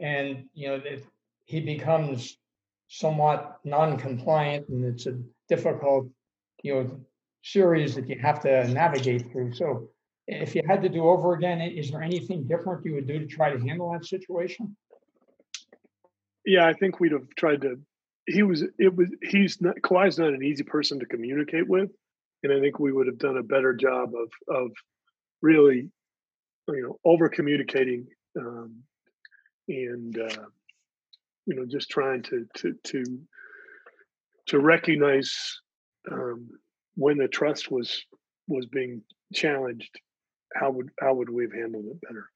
and 0.00 0.44
you 0.54 0.68
know, 0.68 0.74
it, 0.76 1.04
he 1.44 1.60
becomes 1.60 2.38
somewhat 2.86 3.58
non-compliant, 3.64 4.68
and 4.68 4.84
it's 4.84 5.06
a 5.06 5.18
difficult, 5.48 6.06
you 6.62 6.74
know, 6.74 7.00
series 7.42 7.96
that 7.96 8.08
you 8.08 8.18
have 8.20 8.40
to 8.42 8.68
navigate 8.68 9.32
through. 9.32 9.52
So, 9.52 9.88
if 10.28 10.54
you 10.54 10.62
had 10.68 10.80
to 10.82 10.88
do 10.88 11.04
over 11.08 11.34
again, 11.34 11.60
is 11.60 11.90
there 11.90 12.02
anything 12.02 12.46
different 12.46 12.86
you 12.86 12.94
would 12.94 13.08
do 13.08 13.18
to 13.18 13.26
try 13.26 13.52
to 13.52 13.58
handle 13.58 13.92
that 13.92 14.06
situation? 14.06 14.76
yeah, 16.44 16.66
I 16.66 16.72
think 16.72 17.00
we'd 17.00 17.12
have 17.12 17.28
tried 17.36 17.62
to. 17.62 17.80
He 18.28 18.44
was. 18.44 18.62
It 18.78 18.94
was. 18.94 19.08
He's 19.22 19.60
not. 19.60 19.74
Kawhi's 19.82 20.20
not 20.20 20.34
an 20.34 20.44
easy 20.44 20.62
person 20.62 21.00
to 21.00 21.06
communicate 21.06 21.68
with, 21.68 21.90
and 22.44 22.52
I 22.52 22.60
think 22.60 22.78
we 22.78 22.92
would 22.92 23.08
have 23.08 23.18
done 23.18 23.38
a 23.38 23.42
better 23.42 23.74
job 23.74 24.12
of 24.14 24.30
of 24.54 24.70
really, 25.40 25.90
you 26.68 26.82
know, 26.82 26.98
over 27.04 27.28
communicating, 27.28 28.06
um, 28.38 28.76
and 29.68 30.18
uh, 30.18 30.46
you 31.46 31.54
know, 31.54 31.66
just 31.66 31.90
trying 31.90 32.22
to 32.22 32.46
to 32.56 32.74
to 32.84 33.04
to 34.46 34.58
recognize 34.58 35.60
um, 36.10 36.48
when 36.94 37.18
the 37.18 37.28
trust 37.28 37.70
was 37.70 38.04
was 38.48 38.66
being 38.66 39.02
challenged. 39.32 39.98
How 40.54 40.70
would 40.70 40.90
how 41.00 41.14
would 41.14 41.30
we 41.30 41.44
have 41.44 41.52
handled 41.52 41.86
it 41.86 42.00
better? 42.00 42.28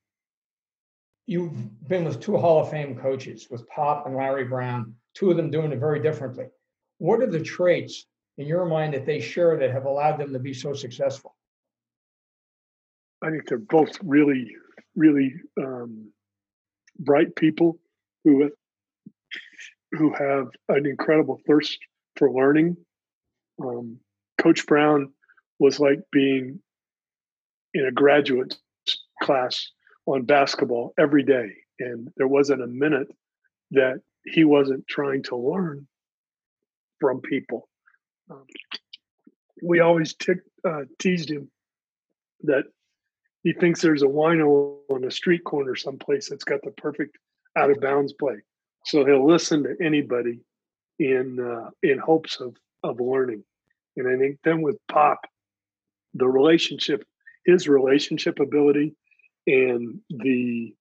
you've 1.26 1.88
been 1.88 2.04
with 2.04 2.20
two 2.20 2.36
Hall 2.36 2.62
of 2.62 2.70
Fame 2.70 2.96
coaches, 2.96 3.48
with 3.50 3.68
Pop 3.68 4.06
and 4.06 4.16
Larry 4.16 4.44
Brown, 4.44 4.94
two 5.14 5.30
of 5.30 5.36
them 5.36 5.50
doing 5.50 5.72
it 5.72 5.78
very 5.78 6.00
differently. 6.00 6.46
What 6.98 7.20
are 7.20 7.26
the 7.26 7.40
traits 7.40 8.06
in 8.38 8.46
your 8.46 8.64
mind 8.64 8.94
that 8.94 9.06
they 9.06 9.20
share 9.20 9.56
that 9.58 9.72
have 9.72 9.84
allowed 9.84 10.18
them 10.18 10.32
to 10.32 10.38
be 10.38 10.54
so 10.54 10.72
successful? 10.72 11.34
I 13.22 13.30
think 13.30 13.48
they're 13.48 13.58
both 13.58 13.98
really, 14.02 14.54
really 14.94 15.34
um, 15.58 16.12
bright 16.98 17.34
people 17.36 17.78
who 18.24 18.50
who 19.92 20.12
have 20.12 20.48
an 20.68 20.86
incredible 20.86 21.40
thirst 21.46 21.78
for 22.16 22.30
learning. 22.30 22.76
Um, 23.62 23.98
Coach 24.38 24.66
Brown 24.66 25.12
was 25.58 25.80
like 25.80 26.00
being 26.12 26.60
in 27.72 27.86
a 27.86 27.92
graduate 27.92 28.56
class 29.22 29.70
on 30.06 30.22
basketball 30.22 30.92
every 30.98 31.22
day. 31.22 31.50
And 31.78 32.08
there 32.16 32.28
wasn't 32.28 32.62
a 32.62 32.66
minute 32.66 33.08
that 33.72 34.00
he 34.24 34.44
wasn't 34.44 34.86
trying 34.88 35.22
to 35.24 35.36
learn 35.36 35.86
from 37.00 37.20
people. 37.20 37.68
Um, 38.30 38.44
we 39.62 39.80
always 39.80 40.14
uh, 40.66 40.82
teased 40.98 41.30
him 41.30 41.50
that 42.42 42.64
he 43.46 43.52
thinks 43.52 43.80
there's 43.80 44.02
a 44.02 44.06
wino 44.06 44.78
on 44.90 45.04
a 45.04 45.10
street 45.10 45.44
corner 45.44 45.76
someplace 45.76 46.28
that's 46.28 46.42
got 46.42 46.60
the 46.64 46.72
perfect 46.72 47.16
out 47.54 47.70
of 47.70 47.80
bounds 47.80 48.12
play. 48.12 48.34
So 48.86 49.06
he'll 49.06 49.24
listen 49.24 49.62
to 49.62 49.76
anybody 49.80 50.40
in 50.98 51.38
uh, 51.38 51.70
in 51.80 52.00
hopes 52.00 52.40
of 52.40 52.56
of 52.82 52.98
learning. 52.98 53.44
And 53.96 54.08
I 54.08 54.18
think 54.18 54.40
then 54.42 54.62
with 54.62 54.76
Pop, 54.88 55.20
the 56.14 56.26
relationship, 56.26 57.04
his 57.44 57.68
relationship 57.68 58.40
ability 58.40 58.96
and 59.46 60.00
the 60.10 60.74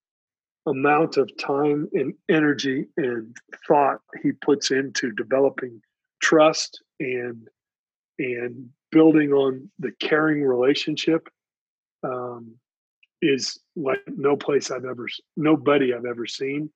amount 0.65 1.17
of 1.17 1.29
time 1.37 1.87
and 1.93 2.15
energy 2.29 2.87
and 2.97 3.37
thought 3.67 3.99
he 4.23 4.31
puts 4.31 4.71
into 4.71 5.11
developing 5.11 5.83
trust 6.19 6.81
and 6.99 7.47
and 8.17 8.69
building 8.91 9.33
on 9.33 9.69
the 9.77 9.91
caring 9.99 10.43
relationship 10.43 11.29
um, 12.05 12.55
is 13.21 13.59
like 13.75 13.99
no 14.07 14.35
place 14.35 14.71
I've 14.71 14.85
ever, 14.85 15.07
nobody 15.35 15.93
I've 15.93 16.05
ever 16.05 16.27
seen. 16.27 16.69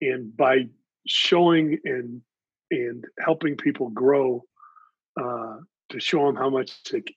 And 0.00 0.34
by 0.36 0.66
showing 1.06 1.78
and 1.84 2.22
and 2.70 3.04
helping 3.18 3.56
people 3.56 3.90
grow, 3.90 4.44
uh, 5.20 5.56
to 5.90 6.00
show 6.00 6.24
them 6.26 6.36
how 6.36 6.50
much 6.50 6.72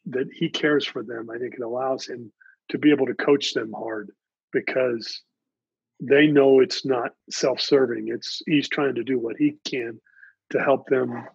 that 0.07 0.27
he 0.33 0.49
cares 0.49 0.85
for 0.85 1.03
them, 1.03 1.29
I 1.29 1.37
think 1.37 1.53
it 1.53 1.63
allows 1.63 2.07
him 2.07 2.31
to 2.69 2.77
be 2.77 2.91
able 2.91 3.05
to 3.05 3.13
coach 3.13 3.53
them 3.53 3.71
hard 3.71 4.11
because 4.51 5.21
they 5.99 6.27
know 6.27 6.59
it's 6.59 6.85
not 6.85 7.11
self-serving 7.29 8.07
it's 8.09 8.41
he's 8.45 8.67
trying 8.67 8.95
to 8.95 9.03
do 9.03 9.19
what 9.19 9.37
he 9.37 9.57
can 9.65 9.99
to 10.49 10.59
help 10.59 10.87
them 10.87 11.25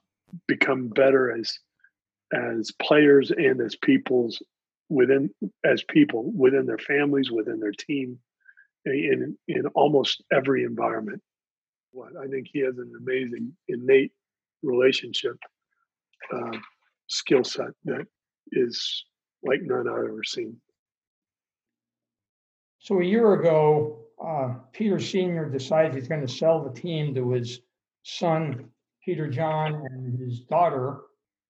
become 0.47 0.89
better 0.89 1.33
as 1.33 1.59
as 2.33 2.71
players 2.83 3.31
and 3.31 3.61
as 3.61 3.77
people's 3.77 4.43
within 4.89 5.31
as 5.65 5.83
people 5.85 6.31
within 6.33 6.67
their 6.67 6.79
families 6.79 7.31
within 7.31 7.61
their 7.61 7.73
team 7.73 8.19
in 8.85 9.37
in 9.49 9.67
almost 9.75 10.23
every 10.33 10.65
environment. 10.65 11.23
What 11.93 12.17
I 12.17 12.27
think 12.27 12.49
he 12.53 12.61
has 12.61 12.79
an 12.79 12.93
amazing 12.99 13.53
innate 13.69 14.13
relationship 14.63 15.37
uh, 16.33 16.57
skill 17.07 17.45
set 17.45 17.71
that 17.85 18.07
is 18.53 19.05
like 19.43 19.61
none 19.63 19.89
I've 19.89 20.05
ever 20.05 20.25
seen. 20.25 20.57
So 22.81 23.01
a 23.01 23.05
year 23.05 23.35
ago, 23.35 24.01
uh, 24.25 24.55
Peter 24.73 24.99
Senior 24.99 25.49
decides 25.49 25.95
he's 25.95 26.09
going 26.09 26.27
to 26.27 26.33
sell 26.33 26.63
the 26.63 26.81
team 26.81 27.15
to 27.15 27.33
his 27.33 27.61
son 28.05 28.71
Peter 29.05 29.27
John 29.27 29.87
and 29.91 30.19
his 30.19 30.41
daughter, 30.41 30.99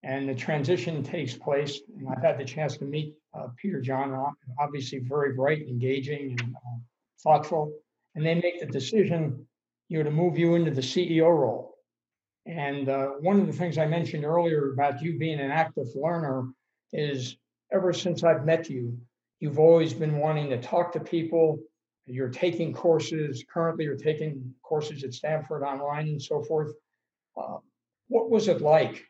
and 0.03 0.29
the 0.29 0.35
transition 0.35 1.03
takes 1.03 1.33
place. 1.33 1.81
And 1.97 2.07
I've 2.07 2.23
had 2.23 2.37
the 2.37 2.45
chance 2.45 2.77
to 2.77 2.85
meet 2.85 3.15
uh, 3.33 3.47
Peter 3.57 3.81
John, 3.81 4.33
obviously 4.59 4.99
very 4.99 5.33
bright, 5.33 5.67
engaging, 5.67 6.37
and 6.39 6.55
uh, 6.55 6.77
thoughtful. 7.21 7.73
And 8.15 8.25
they 8.25 8.35
make 8.35 8.59
the 8.59 8.65
decision, 8.65 9.45
you 9.87 9.99
know, 9.99 10.03
to 10.03 10.11
move 10.11 10.37
you 10.37 10.55
into 10.55 10.71
the 10.71 10.81
CEO 10.81 11.25
role. 11.25 11.75
And 12.45 12.89
uh, 12.89 13.07
one 13.21 13.39
of 13.39 13.47
the 13.47 13.53
things 13.53 13.77
I 13.77 13.85
mentioned 13.85 14.25
earlier 14.25 14.71
about 14.71 15.01
you 15.01 15.19
being 15.19 15.39
an 15.39 15.51
active 15.51 15.87
learner 15.95 16.49
is 16.91 17.37
ever 17.71 17.93
since 17.93 18.23
I've 18.23 18.45
met 18.45 18.69
you, 18.69 18.97
you've 19.39 19.59
always 19.59 19.93
been 19.93 20.17
wanting 20.17 20.49
to 20.49 20.59
talk 20.59 20.91
to 20.93 20.99
people. 20.99 21.59
You're 22.07 22.29
taking 22.29 22.73
courses. 22.73 23.45
Currently, 23.47 23.85
you're 23.85 23.95
taking 23.95 24.53
courses 24.63 25.03
at 25.03 25.13
Stanford 25.13 25.61
online 25.61 26.07
and 26.07 26.21
so 26.21 26.41
forth. 26.41 26.73
Uh, 27.37 27.57
what 28.07 28.31
was 28.31 28.47
it 28.47 28.61
like, 28.61 29.05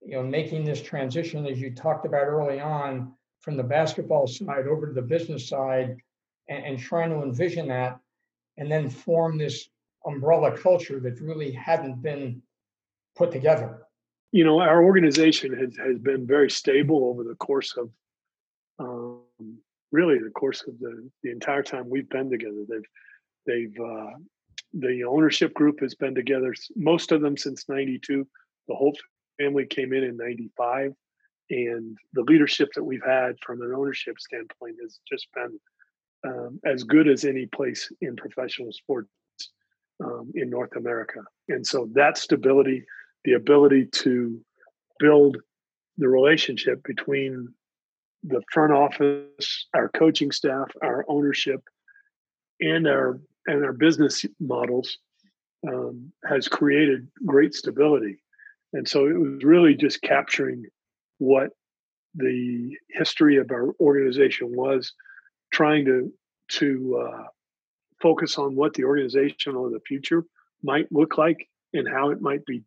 you 0.00 0.12
know, 0.12 0.22
making 0.22 0.64
this 0.64 0.80
transition 0.80 1.46
as 1.46 1.60
you 1.60 1.74
talked 1.74 2.06
about 2.06 2.26
early 2.26 2.60
on 2.60 3.12
from 3.40 3.56
the 3.56 3.62
basketball 3.62 4.26
side 4.26 4.66
over 4.66 4.86
to 4.86 4.92
the 4.92 5.02
business 5.02 5.48
side, 5.48 5.96
and, 6.48 6.64
and 6.64 6.78
trying 6.78 7.10
to 7.10 7.22
envision 7.22 7.68
that, 7.68 7.98
and 8.56 8.70
then 8.70 8.90
form 8.90 9.38
this 9.38 9.68
umbrella 10.06 10.56
culture 10.56 11.00
that 11.00 11.20
really 11.20 11.52
hadn't 11.52 12.02
been 12.02 12.42
put 13.16 13.32
together? 13.32 13.82
You 14.32 14.44
know, 14.44 14.60
our 14.60 14.84
organization 14.84 15.52
has, 15.56 15.76
has 15.76 15.98
been 15.98 16.26
very 16.26 16.50
stable 16.50 17.06
over 17.06 17.24
the 17.24 17.34
course 17.34 17.76
of 17.76 17.90
um, 18.78 19.22
really 19.92 20.18
the 20.18 20.30
course 20.30 20.62
of 20.66 20.78
the, 20.78 21.10
the 21.22 21.30
entire 21.30 21.62
time 21.62 21.88
we've 21.88 22.08
been 22.08 22.30
together. 22.30 22.64
They've 22.68 22.86
they've 23.46 23.80
uh, 23.80 24.12
the 24.72 25.04
ownership 25.04 25.52
group 25.54 25.80
has 25.80 25.94
been 25.94 26.14
together 26.14 26.54
most 26.76 27.12
of 27.12 27.20
them 27.20 27.36
since 27.36 27.68
92 27.68 28.26
the 28.68 28.74
whole 28.74 28.96
family 29.38 29.66
came 29.66 29.92
in 29.92 30.04
in 30.04 30.16
95 30.16 30.92
and 31.50 31.96
the 32.12 32.22
leadership 32.22 32.68
that 32.74 32.84
we've 32.84 33.04
had 33.04 33.32
from 33.44 33.60
an 33.60 33.72
ownership 33.76 34.18
standpoint 34.18 34.76
has 34.82 35.00
just 35.10 35.26
been 35.34 35.58
um, 36.26 36.60
as 36.64 36.84
good 36.84 37.08
as 37.08 37.24
any 37.24 37.46
place 37.46 37.90
in 38.00 38.14
professional 38.16 38.72
sports 38.72 39.08
um, 40.04 40.30
in 40.34 40.48
North 40.48 40.76
America. 40.76 41.20
And 41.48 41.66
so 41.66 41.88
that 41.94 42.16
stability, 42.16 42.84
the 43.24 43.32
ability 43.32 43.86
to 43.86 44.40
build 44.98 45.38
the 45.98 46.08
relationship 46.08 46.82
between 46.84 47.48
the 48.22 48.42
front 48.52 48.72
office, 48.72 49.66
our 49.74 49.88
coaching 49.88 50.30
staff, 50.30 50.70
our 50.82 51.04
ownership, 51.08 51.62
and 52.60 52.86
our 52.86 53.20
and 53.46 53.64
our 53.64 53.72
business 53.72 54.24
models 54.38 54.98
um, 55.66 56.12
has 56.26 56.46
created 56.46 57.08
great 57.24 57.54
stability. 57.54 58.22
And 58.74 58.86
so 58.86 59.06
it 59.06 59.18
was 59.18 59.42
really 59.42 59.74
just 59.74 60.02
capturing 60.02 60.66
what 61.20 61.50
the 62.14 62.76
history 62.88 63.36
of 63.36 63.50
our 63.50 63.74
organization 63.78 64.54
was, 64.54 64.92
trying 65.52 65.84
to 65.84 66.12
to 66.48 67.06
uh, 67.06 67.24
focus 68.02 68.38
on 68.38 68.56
what 68.56 68.74
the 68.74 68.84
organization 68.84 69.54
of 69.54 69.70
the 69.70 69.80
future 69.86 70.24
might 70.62 70.90
look 70.90 71.16
like 71.18 71.48
and 71.72 71.88
how 71.88 72.10
it 72.10 72.20
might 72.20 72.44
be 72.44 72.64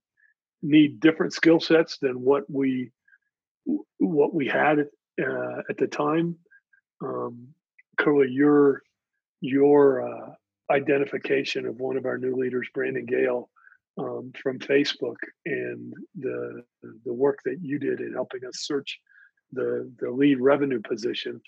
need 0.62 1.00
different 1.02 1.34
skill 1.34 1.60
sets 1.60 1.98
than 1.98 2.22
what 2.22 2.44
we 2.50 2.92
what 3.98 4.34
we 4.34 4.48
had 4.48 4.80
uh, 5.22 5.58
at 5.70 5.78
the 5.78 5.88
time. 5.88 6.38
Um, 7.02 7.50
your 8.30 8.82
your 9.42 10.08
uh, 10.08 10.34
identification 10.72 11.66
of 11.66 11.80
one 11.80 11.98
of 11.98 12.06
our 12.06 12.18
new 12.18 12.36
leaders, 12.36 12.68
Brandon 12.74 13.06
Gayle, 13.06 13.50
um, 13.97 14.32
from 14.41 14.60
Facebook, 14.60 15.17
and 15.45 15.93
the 16.15 16.63
the 17.06 17.13
work 17.13 17.39
that 17.45 17.60
you 17.62 17.79
did 17.79 17.99
in 17.99 18.13
helping 18.13 18.45
us 18.45 18.60
search 18.62 18.99
the 19.51 19.91
the 19.99 20.10
lead 20.10 20.39
revenue 20.39 20.82
position 20.82 21.39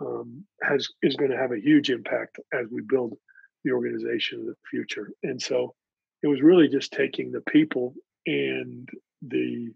um, 0.00 0.44
has 0.62 0.88
is 1.02 1.16
going 1.16 1.30
to 1.30 1.36
have 1.36 1.52
a 1.52 1.60
huge 1.60 1.90
impact 1.90 2.38
as 2.52 2.66
we 2.70 2.82
build 2.82 3.16
the 3.64 3.72
organization 3.72 4.40
of 4.40 4.46
the 4.46 4.54
future. 4.70 5.10
And 5.22 5.40
so, 5.40 5.74
it 6.22 6.28
was 6.28 6.42
really 6.42 6.68
just 6.68 6.92
taking 6.92 7.30
the 7.30 7.42
people 7.42 7.94
and 8.26 8.88
the 9.22 9.72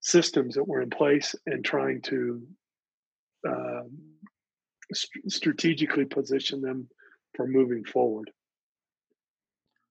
systems 0.00 0.54
that 0.54 0.66
were 0.66 0.82
in 0.82 0.90
place 0.90 1.34
and 1.46 1.64
trying 1.64 2.02
to 2.02 2.42
uh, 3.48 3.82
st- 4.92 5.32
strategically 5.32 6.04
position 6.04 6.60
them 6.60 6.88
for 7.34 7.46
moving 7.46 7.84
forward. 7.84 8.30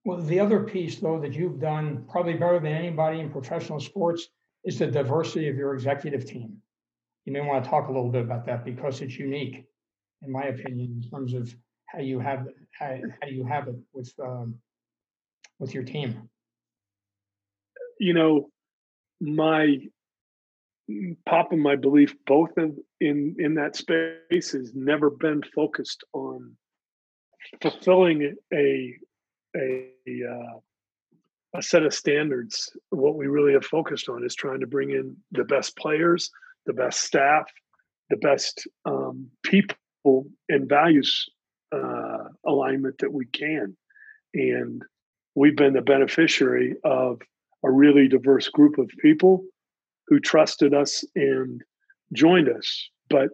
Well, 0.03 0.21
the 0.21 0.39
other 0.39 0.61
piece, 0.63 0.99
though, 0.99 1.19
that 1.19 1.33
you've 1.33 1.59
done 1.59 2.05
probably 2.09 2.33
better 2.33 2.59
than 2.59 2.73
anybody 2.73 3.19
in 3.19 3.29
professional 3.29 3.79
sports 3.79 4.27
is 4.63 4.79
the 4.79 4.87
diversity 4.87 5.47
of 5.47 5.55
your 5.55 5.73
executive 5.73 6.25
team. 6.25 6.57
You 7.25 7.33
may 7.33 7.41
want 7.41 7.63
to 7.63 7.69
talk 7.69 7.87
a 7.87 7.91
little 7.91 8.09
bit 8.09 8.23
about 8.23 8.45
that 8.47 8.65
because 8.65 9.01
it's 9.01 9.17
unique, 9.17 9.65
in 10.23 10.31
my 10.31 10.45
opinion, 10.45 11.01
in 11.03 11.09
terms 11.09 11.33
of 11.33 11.53
how 11.85 11.99
you 11.99 12.19
have 12.19 12.47
how, 12.71 12.97
how 13.21 13.27
you 13.27 13.45
have 13.45 13.67
it 13.67 13.75
with 13.93 14.11
um, 14.23 14.55
with 15.59 15.73
your 15.73 15.83
team. 15.83 16.29
You 17.99 18.13
know, 18.15 18.49
my 19.19 19.77
pop 21.27 21.51
and 21.51 21.61
my 21.61 21.75
belief 21.75 22.15
both 22.25 22.57
in, 22.57 22.77
in 22.99 23.35
in 23.37 23.55
that 23.55 23.75
space 23.75 24.51
has 24.53 24.71
never 24.73 25.11
been 25.11 25.43
focused 25.53 26.03
on 26.13 26.55
fulfilling 27.61 28.35
a 28.51 28.95
a 29.55 29.89
uh, 30.07 30.59
a 31.55 31.61
set 31.61 31.83
of 31.83 31.93
standards. 31.93 32.75
What 32.89 33.15
we 33.15 33.27
really 33.27 33.53
have 33.53 33.65
focused 33.65 34.09
on 34.09 34.23
is 34.23 34.35
trying 34.35 34.61
to 34.61 34.67
bring 34.67 34.91
in 34.91 35.17
the 35.31 35.43
best 35.43 35.75
players, 35.77 36.31
the 36.65 36.73
best 36.73 37.01
staff, 37.01 37.45
the 38.09 38.17
best 38.17 38.67
um, 38.85 39.27
people 39.43 40.27
and 40.49 40.67
values 40.67 41.29
uh, 41.73 42.25
alignment 42.45 42.97
that 42.99 43.11
we 43.11 43.25
can, 43.25 43.75
and 44.33 44.83
we've 45.35 45.55
been 45.55 45.73
the 45.73 45.81
beneficiary 45.81 46.75
of 46.83 47.21
a 47.63 47.71
really 47.71 48.07
diverse 48.07 48.47
group 48.49 48.77
of 48.77 48.89
people 49.01 49.43
who 50.07 50.19
trusted 50.19 50.73
us 50.73 51.03
and 51.15 51.61
joined 52.13 52.49
us. 52.49 52.89
But 53.09 53.29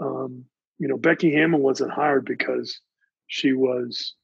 um, 0.00 0.44
you 0.78 0.86
know, 0.86 0.96
Becky 0.96 1.32
Hammon 1.32 1.60
wasn't 1.60 1.90
hired 1.92 2.24
because 2.24 2.80
she 3.26 3.52
was 3.52 4.14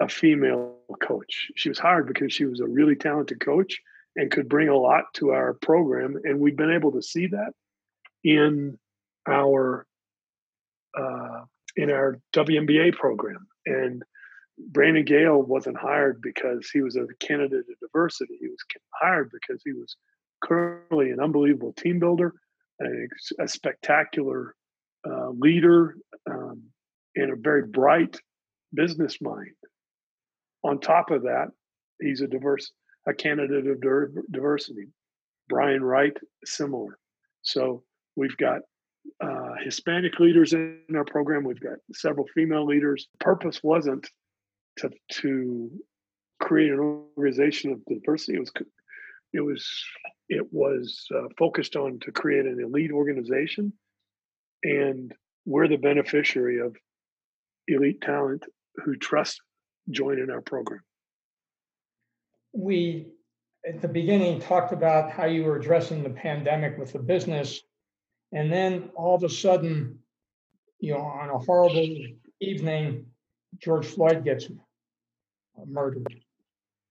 a 0.00 0.08
female 0.08 0.76
coach. 1.02 1.50
She 1.56 1.68
was 1.68 1.78
hired 1.78 2.06
because 2.06 2.32
she 2.32 2.44
was 2.44 2.60
a 2.60 2.66
really 2.66 2.96
talented 2.96 3.40
coach 3.40 3.80
and 4.14 4.30
could 4.30 4.48
bring 4.48 4.68
a 4.68 4.76
lot 4.76 5.04
to 5.14 5.30
our 5.30 5.54
program, 5.54 6.16
and 6.24 6.40
we've 6.40 6.56
been 6.56 6.72
able 6.72 6.92
to 6.92 7.02
see 7.02 7.26
that 7.28 7.52
in 8.24 8.78
our 9.28 9.86
uh, 10.98 11.44
in 11.76 11.90
our 11.90 12.18
WNBA 12.34 12.94
program. 12.94 13.46
And 13.66 14.02
Brandon 14.58 15.04
Gayle 15.04 15.42
wasn't 15.42 15.76
hired 15.76 16.22
because 16.22 16.70
he 16.72 16.80
was 16.80 16.96
a 16.96 17.06
candidate 17.20 17.66
of 17.70 17.80
diversity. 17.80 18.38
He 18.40 18.48
was 18.48 18.64
hired 18.94 19.30
because 19.30 19.60
he 19.64 19.72
was 19.72 19.96
currently 20.42 21.10
an 21.10 21.20
unbelievable 21.20 21.74
team 21.74 21.98
builder, 21.98 22.32
a, 22.80 23.42
a 23.42 23.48
spectacular 23.48 24.54
uh, 25.06 25.30
leader, 25.30 25.96
um, 26.30 26.62
and 27.14 27.32
a 27.32 27.36
very 27.36 27.66
bright 27.66 28.18
business 28.72 29.20
mind. 29.20 29.54
On 30.66 30.80
top 30.80 31.12
of 31.12 31.22
that, 31.22 31.48
he's 32.00 32.22
a 32.22 32.26
diverse, 32.26 32.72
a 33.06 33.14
candidate 33.14 33.68
of 33.68 33.80
diversity. 34.32 34.88
Brian 35.48 35.84
Wright, 35.84 36.16
similar. 36.44 36.98
So 37.42 37.84
we've 38.16 38.36
got 38.36 38.62
uh, 39.20 39.52
Hispanic 39.62 40.18
leaders 40.18 40.54
in 40.54 40.80
our 40.96 41.04
program. 41.04 41.44
We've 41.44 41.60
got 41.60 41.78
several 41.92 42.26
female 42.34 42.66
leaders. 42.66 43.06
Purpose 43.20 43.62
wasn't 43.62 44.10
to 44.78 44.90
to 45.20 45.70
create 46.40 46.72
an 46.72 46.80
organization 46.80 47.72
of 47.72 47.84
diversity. 47.86 48.36
It 48.36 48.40
was 48.40 48.52
it 49.32 49.40
was 49.40 49.84
it 50.28 50.46
was 50.52 51.06
uh, 51.14 51.28
focused 51.38 51.76
on 51.76 52.00
to 52.00 52.10
create 52.10 52.44
an 52.44 52.60
elite 52.60 52.90
organization, 52.90 53.72
and 54.64 55.14
we're 55.44 55.68
the 55.68 55.76
beneficiary 55.76 56.58
of 56.58 56.74
elite 57.68 58.00
talent 58.00 58.44
who 58.84 58.96
trust 58.96 59.40
joining 59.90 60.30
our 60.30 60.40
program. 60.40 60.80
We 62.52 63.08
at 63.66 63.82
the 63.82 63.88
beginning 63.88 64.40
talked 64.40 64.72
about 64.72 65.10
how 65.10 65.26
you 65.26 65.44
were 65.44 65.56
addressing 65.56 66.02
the 66.02 66.10
pandemic 66.10 66.78
with 66.78 66.92
the 66.92 66.98
business, 66.98 67.60
and 68.32 68.52
then 68.52 68.90
all 68.94 69.14
of 69.14 69.24
a 69.24 69.28
sudden, 69.28 69.98
you 70.80 70.94
know, 70.94 71.00
on 71.00 71.30
a 71.30 71.38
horrible 71.38 71.96
evening, 72.40 73.06
George 73.58 73.86
Floyd 73.86 74.24
gets 74.24 74.48
murdered. 75.66 76.14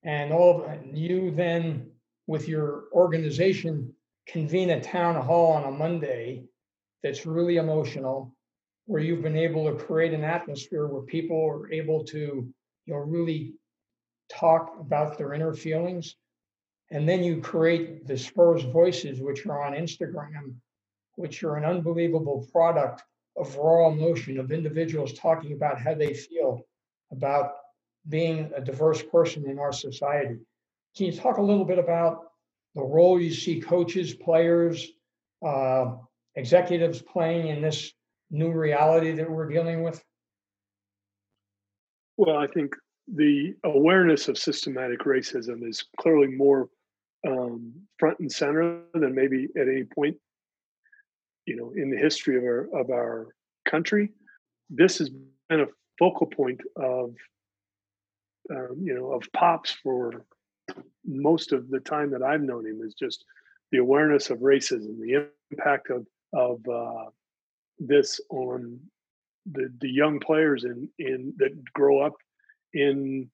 And 0.04 0.32
all 0.32 0.64
of, 0.64 0.86
you 0.94 1.32
then, 1.32 1.90
with 2.28 2.48
your 2.48 2.86
organization, 2.92 3.94
convene 4.28 4.72
a 4.72 4.82
town 4.82 5.16
hall 5.24 5.54
on 5.54 5.66
a 5.66 5.72
Monday 5.72 6.44
that's 7.04 7.26
really 7.26 7.58
emotional, 7.58 8.36
where 8.86 9.02
you've 9.02 9.22
been 9.22 9.38
able 9.38 9.66
to 9.66 9.84
create 9.84 10.14
an 10.14 10.24
atmosphere 10.24 10.88
where 10.88 11.04
people 11.04 11.46
are 11.48 11.72
able 11.72 12.04
to, 12.06 12.52
you 12.86 12.94
know, 12.94 13.00
really 13.00 13.54
talk 14.30 14.76
about 14.80 15.18
their 15.18 15.34
inner 15.34 15.54
feelings. 15.54 16.16
And 16.92 17.08
then 17.10 17.24
you 17.24 17.42
create 17.42 18.06
the 18.06 18.18
Spurs 18.18 18.64
Voices, 18.64 19.20
which 19.20 19.46
are 19.46 19.64
on 19.64 19.74
Instagram, 19.74 20.56
which 21.16 21.44
are 21.44 21.56
an 21.56 21.66
unbelievable 21.66 22.48
product 22.52 23.04
of 23.38 23.56
raw 23.56 23.90
emotion 23.90 24.40
of 24.40 24.52
individuals 24.52 25.14
talking 25.14 25.54
about 25.54 25.80
how 25.80 25.94
they 25.94 26.14
feel 26.14 26.62
about 27.12 27.54
being 28.08 28.52
a 28.56 28.62
diverse 28.62 29.02
person 29.02 29.50
in 29.50 29.60
our 29.60 29.74
society. 29.74 30.38
Can 30.96 31.08
you 31.08 31.12
talk 31.12 31.38
a 31.38 31.42
little 31.42 31.66
bit 31.66 31.80
about 31.80 32.32
the 32.76 32.84
role 32.84 33.20
you 33.20 33.34
see 33.34 33.60
coaches, 33.60 34.14
players, 34.14 34.88
uh, 35.46 35.96
executives 36.36 37.02
playing 37.02 37.48
in 37.48 37.62
this 37.62 37.92
new 38.30 38.52
reality 38.52 39.12
that 39.14 39.30
we're 39.30 39.50
dealing 39.50 39.84
with? 39.84 40.04
Well, 42.18 42.38
I 42.38 42.48
think 42.48 42.76
the 43.14 43.54
awareness 43.64 44.28
of 44.28 44.38
systematic 44.38 45.00
racism 45.00 45.68
is 45.68 45.86
clearly 46.00 46.28
more 46.28 46.70
um, 47.28 47.74
front 48.00 48.20
and 48.20 48.32
center 48.32 48.82
than 48.94 49.14
maybe 49.14 49.48
at 49.60 49.68
any 49.68 49.84
point, 49.84 50.16
you 51.46 51.56
know, 51.56 51.72
in 51.76 51.90
the 51.90 51.98
history 51.98 52.38
of 52.38 52.44
our 52.44 52.68
of 52.80 52.90
our 52.90 53.36
country. 53.66 54.12
This 54.70 54.98
has 55.00 55.10
been 55.50 55.62
a 55.62 55.68
focal 56.00 56.28
point 56.28 56.62
of, 56.76 57.14
um, 58.52 58.78
you 58.82 58.96
know, 58.96 59.12
of 59.12 59.24
pops 59.34 59.72
for 59.72 60.26
most 61.06 61.52
of 61.52 61.70
the 61.70 61.80
time 61.80 62.12
that 62.12 62.24
I've 62.24 62.42
known 62.42 62.66
him. 62.66 62.82
Is 62.84 62.94
just 62.94 63.26
the 63.72 63.80
awareness 63.80 64.30
of 64.30 64.40
racism, 64.40 65.00
the 65.00 65.28
impact 65.52 65.90
of 65.90 66.08
of 66.34 66.60
uh, 66.68 67.10
this 67.80 68.20
on 68.30 68.80
the 69.52 69.70
the 69.80 69.90
young 69.90 70.20
players 70.20 70.64
in 70.64 70.90
in 71.00 71.34
that 71.38 71.52
grow 71.74 72.00
up 72.00 72.14
in 72.74 73.30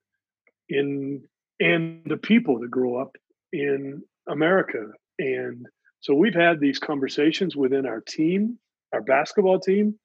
in 0.69 1.23
and 1.59 2.01
the 2.05 2.17
people 2.17 2.59
that 2.59 2.71
grow 2.71 2.97
up 2.97 3.15
in 3.53 4.01
America. 4.27 4.87
And 5.19 5.67
so 5.99 6.15
we've 6.15 6.33
had 6.33 6.59
these 6.59 6.79
conversations 6.79 7.55
within 7.55 7.85
our 7.85 8.01
team, 8.01 8.57
our 8.93 9.01
basketball 9.01 9.59
team, 9.59 9.99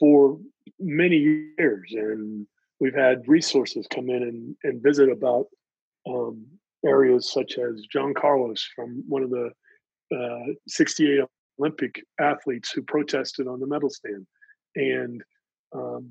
for 0.00 0.38
many 0.80 1.16
years. 1.58 1.92
And 1.92 2.46
we've 2.80 2.94
had 2.94 3.28
resources 3.28 3.86
come 3.92 4.08
in 4.08 4.22
and, 4.22 4.56
and 4.64 4.82
visit 4.82 5.10
about 5.10 5.46
um, 6.08 6.46
areas 6.86 7.30
such 7.30 7.58
as 7.58 7.86
John 7.92 8.14
Carlos 8.14 8.66
from 8.74 9.04
one 9.06 9.22
of 9.22 9.30
the 9.30 9.50
uh, 10.14 10.52
68 10.66 11.24
Olympic 11.60 12.02
athletes 12.18 12.72
who 12.72 12.82
protested 12.82 13.46
on 13.46 13.60
the 13.60 13.66
medal 13.66 13.90
stand. 13.90 14.26
And 14.76 15.22
um, 15.74 16.10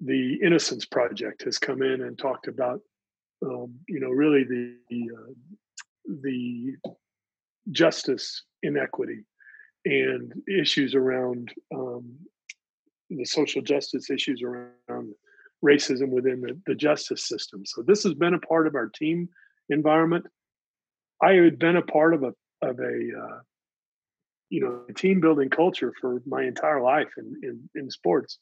the 0.00 0.38
Innocence 0.42 0.84
Project 0.84 1.44
has 1.44 1.58
come 1.58 1.82
in 1.82 2.02
and 2.02 2.18
talked 2.18 2.48
about, 2.48 2.80
um, 3.44 3.74
you 3.88 4.00
know, 4.00 4.10
really 4.10 4.44
the 4.44 4.76
uh, 5.14 5.32
the 6.22 6.74
justice 7.70 8.42
inequity 8.62 9.24
and 9.84 10.32
issues 10.48 10.94
around 10.94 11.52
um, 11.74 12.14
the 13.10 13.24
social 13.24 13.62
justice 13.62 14.10
issues 14.10 14.42
around 14.42 15.14
racism 15.64 16.08
within 16.08 16.40
the, 16.40 16.58
the 16.66 16.74
justice 16.74 17.26
system. 17.26 17.64
So 17.64 17.82
this 17.82 18.02
has 18.02 18.14
been 18.14 18.34
a 18.34 18.38
part 18.38 18.66
of 18.66 18.74
our 18.74 18.88
team 18.88 19.28
environment. 19.70 20.26
I 21.22 21.32
had 21.32 21.58
been 21.58 21.76
a 21.76 21.82
part 21.82 22.14
of 22.14 22.22
a 22.22 22.32
of 22.62 22.78
a 22.78 22.82
uh, 22.82 23.40
you 24.50 24.60
know 24.60 24.82
team 24.94 25.20
building 25.20 25.50
culture 25.50 25.92
for 26.00 26.22
my 26.26 26.44
entire 26.44 26.82
life 26.82 27.08
in, 27.16 27.40
in, 27.42 27.70
in 27.74 27.90
sports 27.90 28.38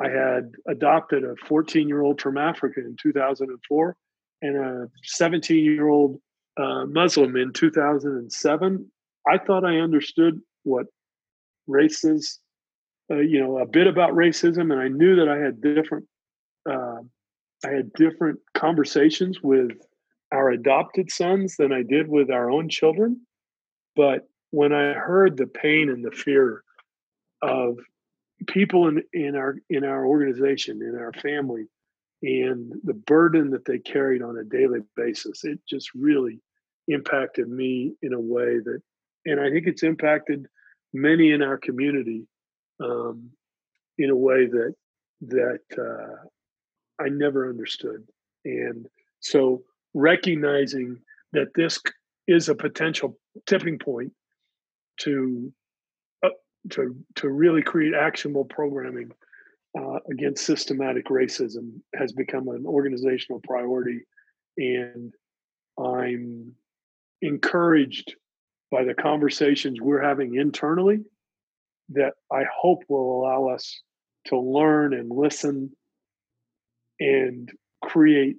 I 0.00 0.08
had 0.08 0.52
adopted 0.66 1.24
a 1.24 1.36
14 1.46 1.88
year 1.88 2.02
old 2.02 2.20
from 2.20 2.36
Africa 2.36 2.80
in 2.80 2.96
2004 3.00 3.96
and 4.42 4.56
a 4.56 4.88
17 5.04 5.64
year 5.64 5.88
old 5.88 6.20
uh, 6.56 6.84
Muslim 6.86 7.36
in 7.36 7.52
2007. 7.52 8.90
I 9.26 9.38
thought 9.38 9.64
I 9.64 9.78
understood 9.78 10.40
what 10.64 10.86
races, 11.66 12.40
uh, 13.10 13.16
you 13.16 13.40
know, 13.40 13.58
a 13.58 13.66
bit 13.66 13.86
about 13.86 14.12
racism, 14.12 14.72
and 14.72 14.80
I 14.80 14.88
knew 14.88 15.16
that 15.16 15.28
I 15.28 15.38
had 15.38 15.60
different, 15.60 16.06
uh, 16.68 17.00
I 17.64 17.70
had 17.70 17.92
different 17.94 18.40
conversations 18.54 19.40
with 19.42 19.72
our 20.32 20.50
adopted 20.50 21.10
sons 21.10 21.56
than 21.56 21.72
I 21.72 21.82
did 21.82 22.08
with 22.08 22.30
our 22.30 22.50
own 22.50 22.68
children. 22.68 23.20
But 23.96 24.28
when 24.50 24.72
I 24.72 24.92
heard 24.92 25.36
the 25.36 25.46
pain 25.46 25.88
and 25.88 26.04
the 26.04 26.10
fear 26.10 26.64
of 27.40 27.78
people 28.46 28.88
in, 28.88 29.02
in 29.12 29.36
our 29.36 29.56
in 29.70 29.84
our 29.84 30.06
organization 30.06 30.82
in 30.82 30.96
our 30.96 31.12
family 31.14 31.66
and 32.22 32.72
the 32.84 32.94
burden 32.94 33.50
that 33.50 33.64
they 33.64 33.78
carried 33.78 34.22
on 34.22 34.38
a 34.38 34.44
daily 34.44 34.80
basis 34.96 35.44
it 35.44 35.58
just 35.68 35.90
really 35.94 36.40
impacted 36.88 37.48
me 37.48 37.94
in 38.02 38.12
a 38.12 38.20
way 38.20 38.58
that 38.58 38.80
and 39.24 39.40
i 39.40 39.50
think 39.50 39.66
it's 39.66 39.82
impacted 39.82 40.46
many 40.92 41.32
in 41.32 41.42
our 41.42 41.58
community 41.58 42.26
um, 42.82 43.30
in 43.98 44.10
a 44.10 44.16
way 44.16 44.46
that 44.46 44.74
that 45.20 45.60
uh, 45.78 46.26
i 47.02 47.08
never 47.08 47.48
understood. 47.48 48.06
And 48.44 48.86
so 49.20 49.62
recognizing 49.94 50.98
that 51.32 51.48
this 51.54 51.80
is 52.26 52.48
a 52.48 52.54
potential 52.54 53.18
tipping 53.46 53.78
point 53.78 54.12
to 55.00 55.52
to 56.70 56.96
to 57.16 57.28
really 57.28 57.62
create 57.62 57.94
actionable 57.94 58.44
programming 58.44 59.10
uh, 59.78 59.98
against 60.10 60.46
systematic 60.46 61.06
racism 61.06 61.80
has 61.94 62.12
become 62.12 62.48
an 62.48 62.64
organizational 62.66 63.40
priority, 63.40 64.00
and 64.56 65.12
I'm 65.78 66.52
encouraged 67.22 68.14
by 68.70 68.84
the 68.84 68.94
conversations 68.94 69.80
we're 69.80 70.02
having 70.02 70.36
internally 70.36 71.00
that 71.90 72.14
I 72.32 72.44
hope 72.52 72.82
will 72.88 73.20
allow 73.20 73.48
us 73.48 73.82
to 74.26 74.38
learn 74.38 74.94
and 74.94 75.10
listen 75.10 75.70
and 76.98 77.50
create 77.82 78.36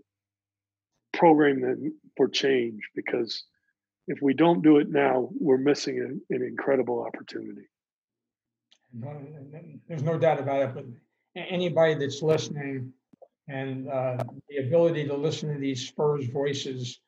programming 1.13 1.93
for 2.17 2.28
change 2.28 2.82
because 2.95 3.43
if 4.07 4.19
we 4.21 4.34
don't 4.34 4.61
do 4.61 4.78
it 4.78 4.89
now, 4.89 5.30
we're 5.39 5.57
missing 5.57 5.99
an, 5.99 6.21
an 6.30 6.43
incredible 6.43 7.03
opportunity. 7.03 7.67
There's 9.87 10.03
no 10.03 10.17
doubt 10.17 10.39
about 10.39 10.61
it, 10.61 10.73
but 10.73 10.85
anybody 11.35 11.95
that's 11.95 12.21
listening 12.21 12.93
and 13.47 13.89
uh, 13.89 14.17
the 14.49 14.57
ability 14.57 15.07
to 15.07 15.15
listen 15.15 15.53
to 15.53 15.59
these 15.59 15.87
Spurs 15.87 16.27
voices 16.27 16.99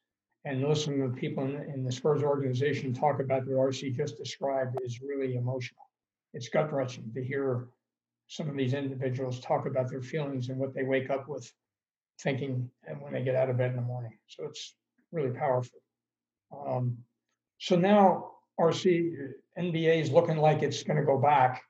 and 0.45 0.63
listen 0.63 0.99
to 0.99 1.07
the 1.09 1.15
people 1.15 1.43
in, 1.43 1.55
in 1.73 1.83
the 1.83 1.91
Spurs 1.91 2.23
organization 2.23 2.93
talk 2.93 3.19
about 3.19 3.47
what 3.47 3.71
RC 3.71 3.95
just 3.95 4.17
described 4.17 4.77
is 4.83 5.01
really 5.01 5.35
emotional. 5.35 5.81
It's 6.33 6.49
gut 6.49 6.71
wrenching 6.71 7.11
to 7.15 7.23
hear 7.23 7.67
some 8.27 8.49
of 8.49 8.57
these 8.57 8.73
individuals 8.73 9.39
talk 9.39 9.65
about 9.65 9.89
their 9.89 10.01
feelings 10.01 10.49
and 10.49 10.59
what 10.59 10.73
they 10.73 10.83
wake 10.83 11.09
up 11.09 11.27
with 11.27 11.51
thinking 12.21 12.69
and 12.88 13.01
when 13.01 13.13
they 13.13 13.23
get 13.23 13.35
out 13.35 13.49
of 13.49 13.57
bed 13.57 13.71
in 13.71 13.77
the 13.77 13.81
morning. 13.81 14.17
So 14.27 14.45
it's 14.45 14.75
really 15.11 15.31
powerful. 15.31 15.79
Um, 16.67 16.97
so 17.59 17.75
now 17.75 18.31
RC 18.59 19.31
NBA 19.57 20.01
is 20.01 20.11
looking 20.11 20.38
like 20.38 20.61
it's 20.61 20.83
going 20.83 20.97
to 20.97 21.05
go 21.05 21.17
back 21.17 21.63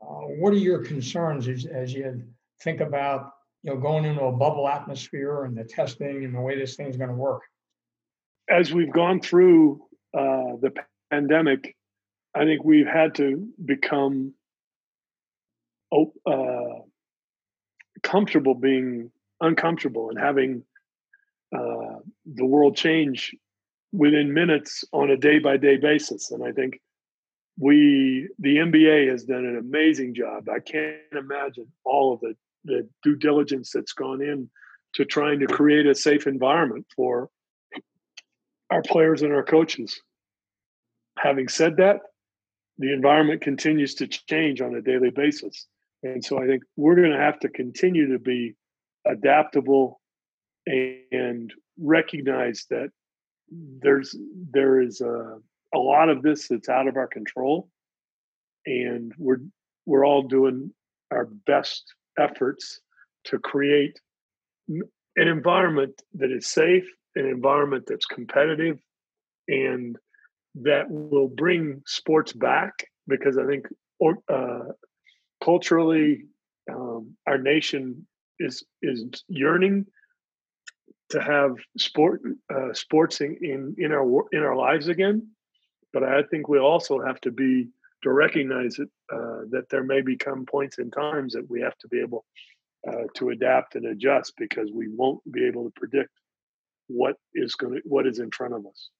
what 0.00 0.52
are 0.52 0.56
your 0.56 0.84
concerns 0.84 1.48
as, 1.48 1.66
as 1.66 1.92
you 1.92 2.22
think 2.62 2.80
about 2.80 3.32
you 3.62 3.70
know 3.70 3.80
going 3.80 4.04
into 4.04 4.22
a 4.22 4.32
bubble 4.32 4.68
atmosphere 4.68 5.44
and 5.44 5.56
the 5.56 5.64
testing 5.64 6.24
and 6.24 6.34
the 6.34 6.40
way 6.40 6.58
this 6.58 6.76
thing's 6.76 6.96
going 6.96 7.10
to 7.10 7.16
work? 7.16 7.42
As 8.48 8.72
we've 8.72 8.92
gone 8.92 9.20
through 9.20 9.82
uh, 10.14 10.56
the 10.60 10.72
pandemic, 11.10 11.76
I 12.34 12.44
think 12.44 12.64
we've 12.64 12.86
had 12.86 13.14
to 13.16 13.48
become 13.64 14.34
uh, 15.92 16.80
comfortable 18.02 18.54
being 18.54 19.10
uncomfortable 19.40 20.10
and 20.10 20.18
having 20.18 20.62
uh, 21.54 21.98
the 22.26 22.44
world 22.44 22.76
change 22.76 23.34
within 23.92 24.34
minutes 24.34 24.84
on 24.92 25.10
a 25.10 25.16
day 25.16 25.38
by 25.38 25.56
day 25.56 25.76
basis. 25.76 26.30
And 26.30 26.44
I 26.44 26.52
think 26.52 26.80
we 27.58 28.28
the 28.38 28.56
NBA 28.56 29.10
has 29.10 29.24
done 29.24 29.44
an 29.44 29.56
amazing 29.56 30.14
job. 30.14 30.48
I 30.48 30.60
can't 30.60 30.96
imagine 31.12 31.66
all 31.84 32.14
of 32.14 32.20
the, 32.20 32.34
the 32.64 32.88
due 33.02 33.16
diligence 33.16 33.70
that's 33.72 33.92
gone 33.92 34.22
in 34.22 34.48
to 34.94 35.04
trying 35.04 35.40
to 35.40 35.46
create 35.46 35.86
a 35.86 35.94
safe 35.94 36.26
environment 36.26 36.86
for 36.94 37.28
our 38.70 38.82
players 38.82 39.22
and 39.22 39.32
our 39.32 39.42
coaches. 39.42 40.00
Having 41.18 41.48
said 41.48 41.76
that, 41.78 42.00
the 42.78 42.92
environment 42.92 43.40
continues 43.40 43.94
to 43.96 44.06
change 44.06 44.60
on 44.60 44.74
a 44.74 44.82
daily 44.82 45.10
basis. 45.10 45.66
And 46.02 46.24
so 46.24 46.40
I 46.40 46.46
think 46.46 46.62
we're 46.76 46.94
going 46.94 47.10
to 47.10 47.18
have 47.18 47.40
to 47.40 47.48
continue 47.48 48.12
to 48.12 48.18
be 48.18 48.54
adaptable, 49.04 50.00
and 50.66 51.52
recognize 51.80 52.66
that 52.70 52.90
there's 53.50 54.14
there 54.50 54.80
is 54.80 55.00
a, 55.00 55.38
a 55.74 55.78
lot 55.78 56.08
of 56.08 56.22
this 56.22 56.48
that's 56.48 56.68
out 56.68 56.88
of 56.88 56.96
our 56.96 57.06
control, 57.06 57.68
and 58.66 59.12
we're 59.18 59.40
we're 59.86 60.06
all 60.06 60.22
doing 60.22 60.72
our 61.10 61.26
best 61.46 61.84
efforts 62.18 62.80
to 63.24 63.38
create 63.38 63.98
an 64.68 64.82
environment 65.16 66.02
that 66.14 66.30
is 66.30 66.46
safe, 66.46 66.84
an 67.16 67.26
environment 67.26 67.84
that's 67.86 68.06
competitive, 68.06 68.78
and 69.48 69.96
that 70.54 70.90
will 70.90 71.28
bring 71.28 71.82
sports 71.86 72.32
back 72.32 72.72
because 73.06 73.38
I 73.38 73.46
think 73.46 73.66
uh, 74.28 74.72
culturally 75.42 76.24
um, 76.70 77.16
our 77.26 77.38
nation 77.38 78.06
is 78.38 78.64
is 78.82 79.04
yearning 79.28 79.86
to 81.10 81.22
have 81.22 81.56
sport 81.78 82.20
uh, 82.54 82.72
sports 82.72 83.20
in, 83.20 83.36
in 83.42 83.74
in 83.78 83.92
our 83.92 84.24
in 84.32 84.40
our 84.40 84.56
lives 84.56 84.88
again. 84.88 85.28
But 85.92 86.04
I 86.04 86.22
think 86.22 86.48
we 86.48 86.58
also 86.58 87.00
have 87.00 87.20
to 87.22 87.30
be 87.30 87.68
to 88.02 88.12
recognize 88.12 88.78
it 88.78 88.88
uh, 89.12 89.42
that 89.50 89.66
there 89.70 89.82
may 89.82 90.00
become 90.00 90.46
points 90.46 90.78
in 90.78 90.90
times 90.90 91.32
that 91.32 91.50
we 91.50 91.60
have 91.60 91.76
to 91.78 91.88
be 91.88 92.00
able 92.00 92.24
uh, 92.86 93.04
to 93.14 93.30
adapt 93.30 93.74
and 93.74 93.86
adjust 93.86 94.34
because 94.36 94.70
we 94.72 94.88
won't 94.88 95.20
be 95.32 95.46
able 95.46 95.64
to 95.64 95.70
predict 95.70 96.10
what 96.86 97.16
is 97.34 97.54
going 97.54 97.74
to 97.74 97.80
what 97.84 98.06
is 98.06 98.18
in 98.18 98.30
front 98.30 98.54
of 98.54 98.66
us. 98.66 98.90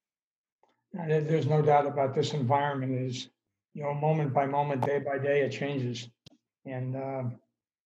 There's 0.92 1.46
no 1.46 1.62
doubt 1.62 1.86
about 1.86 2.14
this 2.14 2.32
environment 2.32 2.98
is, 2.98 3.28
you 3.74 3.82
know, 3.82 3.94
moment 3.94 4.32
by 4.32 4.46
moment, 4.46 4.84
day 4.84 4.98
by 4.98 5.18
day, 5.18 5.42
it 5.42 5.50
changes, 5.50 6.08
and 6.64 6.96
uh, 6.96 7.24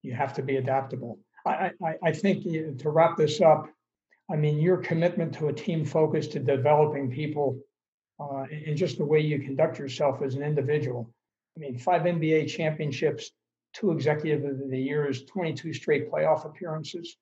you 0.03 0.15
have 0.15 0.35
to 0.35 0.43
be 0.43 0.57
adaptable. 0.57 1.19
I, 1.45 1.73
I, 1.85 1.95
I 2.05 2.13
think 2.13 2.45
to 2.45 2.91
wrap 2.91 3.17
this 3.17 3.41
up, 3.41 3.69
I 4.31 4.37
mean, 4.37 4.61
your 4.61 4.77
commitment 4.77 5.35
to 5.35 5.49
a 5.49 5.53
team 5.53 5.85
focus 5.85 6.29
to 6.29 6.39
developing 6.39 7.11
people 7.11 7.59
uh, 8.23 8.45
and 8.67 8.77
just 8.77 8.99
the 8.99 9.05
way 9.05 9.21
you 9.21 9.39
conduct 9.39 9.79
yourself 9.79 10.23
as 10.23 10.35
an 10.35 10.43
individual. 10.43 11.13
I 11.57 11.61
mean, 11.61 11.79
five 11.79 12.03
NBA 12.03 12.49
championships, 12.49 13.33
two 13.75 13.91
executive 13.91 14.45
of 14.45 14.71
the 14.71 14.79
years, 14.79 15.25
22 15.25 15.73
straight 15.73 16.11
playoff 16.11 16.45
appearances. 16.45 17.17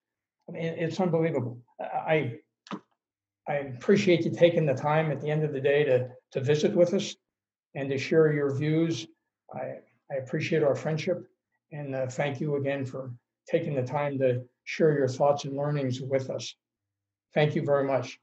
I 0.49 0.53
mean, 0.53 0.65
it's 0.65 1.01
unbelievable. 1.01 1.59
I 1.81 2.39
I 3.49 3.55
appreciate 3.55 4.25
you 4.25 4.31
taking 4.31 4.67
the 4.67 4.75
time 4.75 5.11
at 5.11 5.21
the 5.21 5.31
end 5.31 5.45
of 5.45 5.53
the 5.53 5.61
day 5.61 5.85
to 5.85 6.09
to 6.33 6.41
visit 6.41 6.75
with 6.75 6.95
us 6.95 7.17
and 7.75 7.89
to 7.91 7.99
share 7.99 8.33
your 8.33 8.55
views. 8.55 9.07
I 9.53 9.79
I 10.13 10.17
appreciate 10.17 10.63
our 10.63 10.75
friendship 10.75 11.27
and 11.73 11.95
uh, 11.95 12.07
thank 12.07 12.41
you 12.41 12.57
again 12.57 12.85
for 12.85 13.13
taking 13.49 13.75
the 13.75 13.83
time 13.83 14.19
to 14.19 14.43
share 14.65 14.93
your 14.97 15.09
thoughts 15.09 15.45
and 15.45 15.57
learnings 15.57 16.01
with 16.01 16.31
us. 16.31 16.55
Thank 17.35 17.55
you 17.55 17.63
very 17.63 17.85
much. 17.85 18.19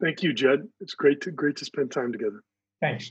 Thank 0.00 0.22
you, 0.22 0.32
Jed. 0.32 0.68
It's 0.80 0.94
great 0.94 1.22
to 1.22 1.30
great 1.30 1.56
to 1.56 1.64
spend 1.64 1.90
time 1.90 2.12
together. 2.12 2.42
Thanks. 2.80 3.10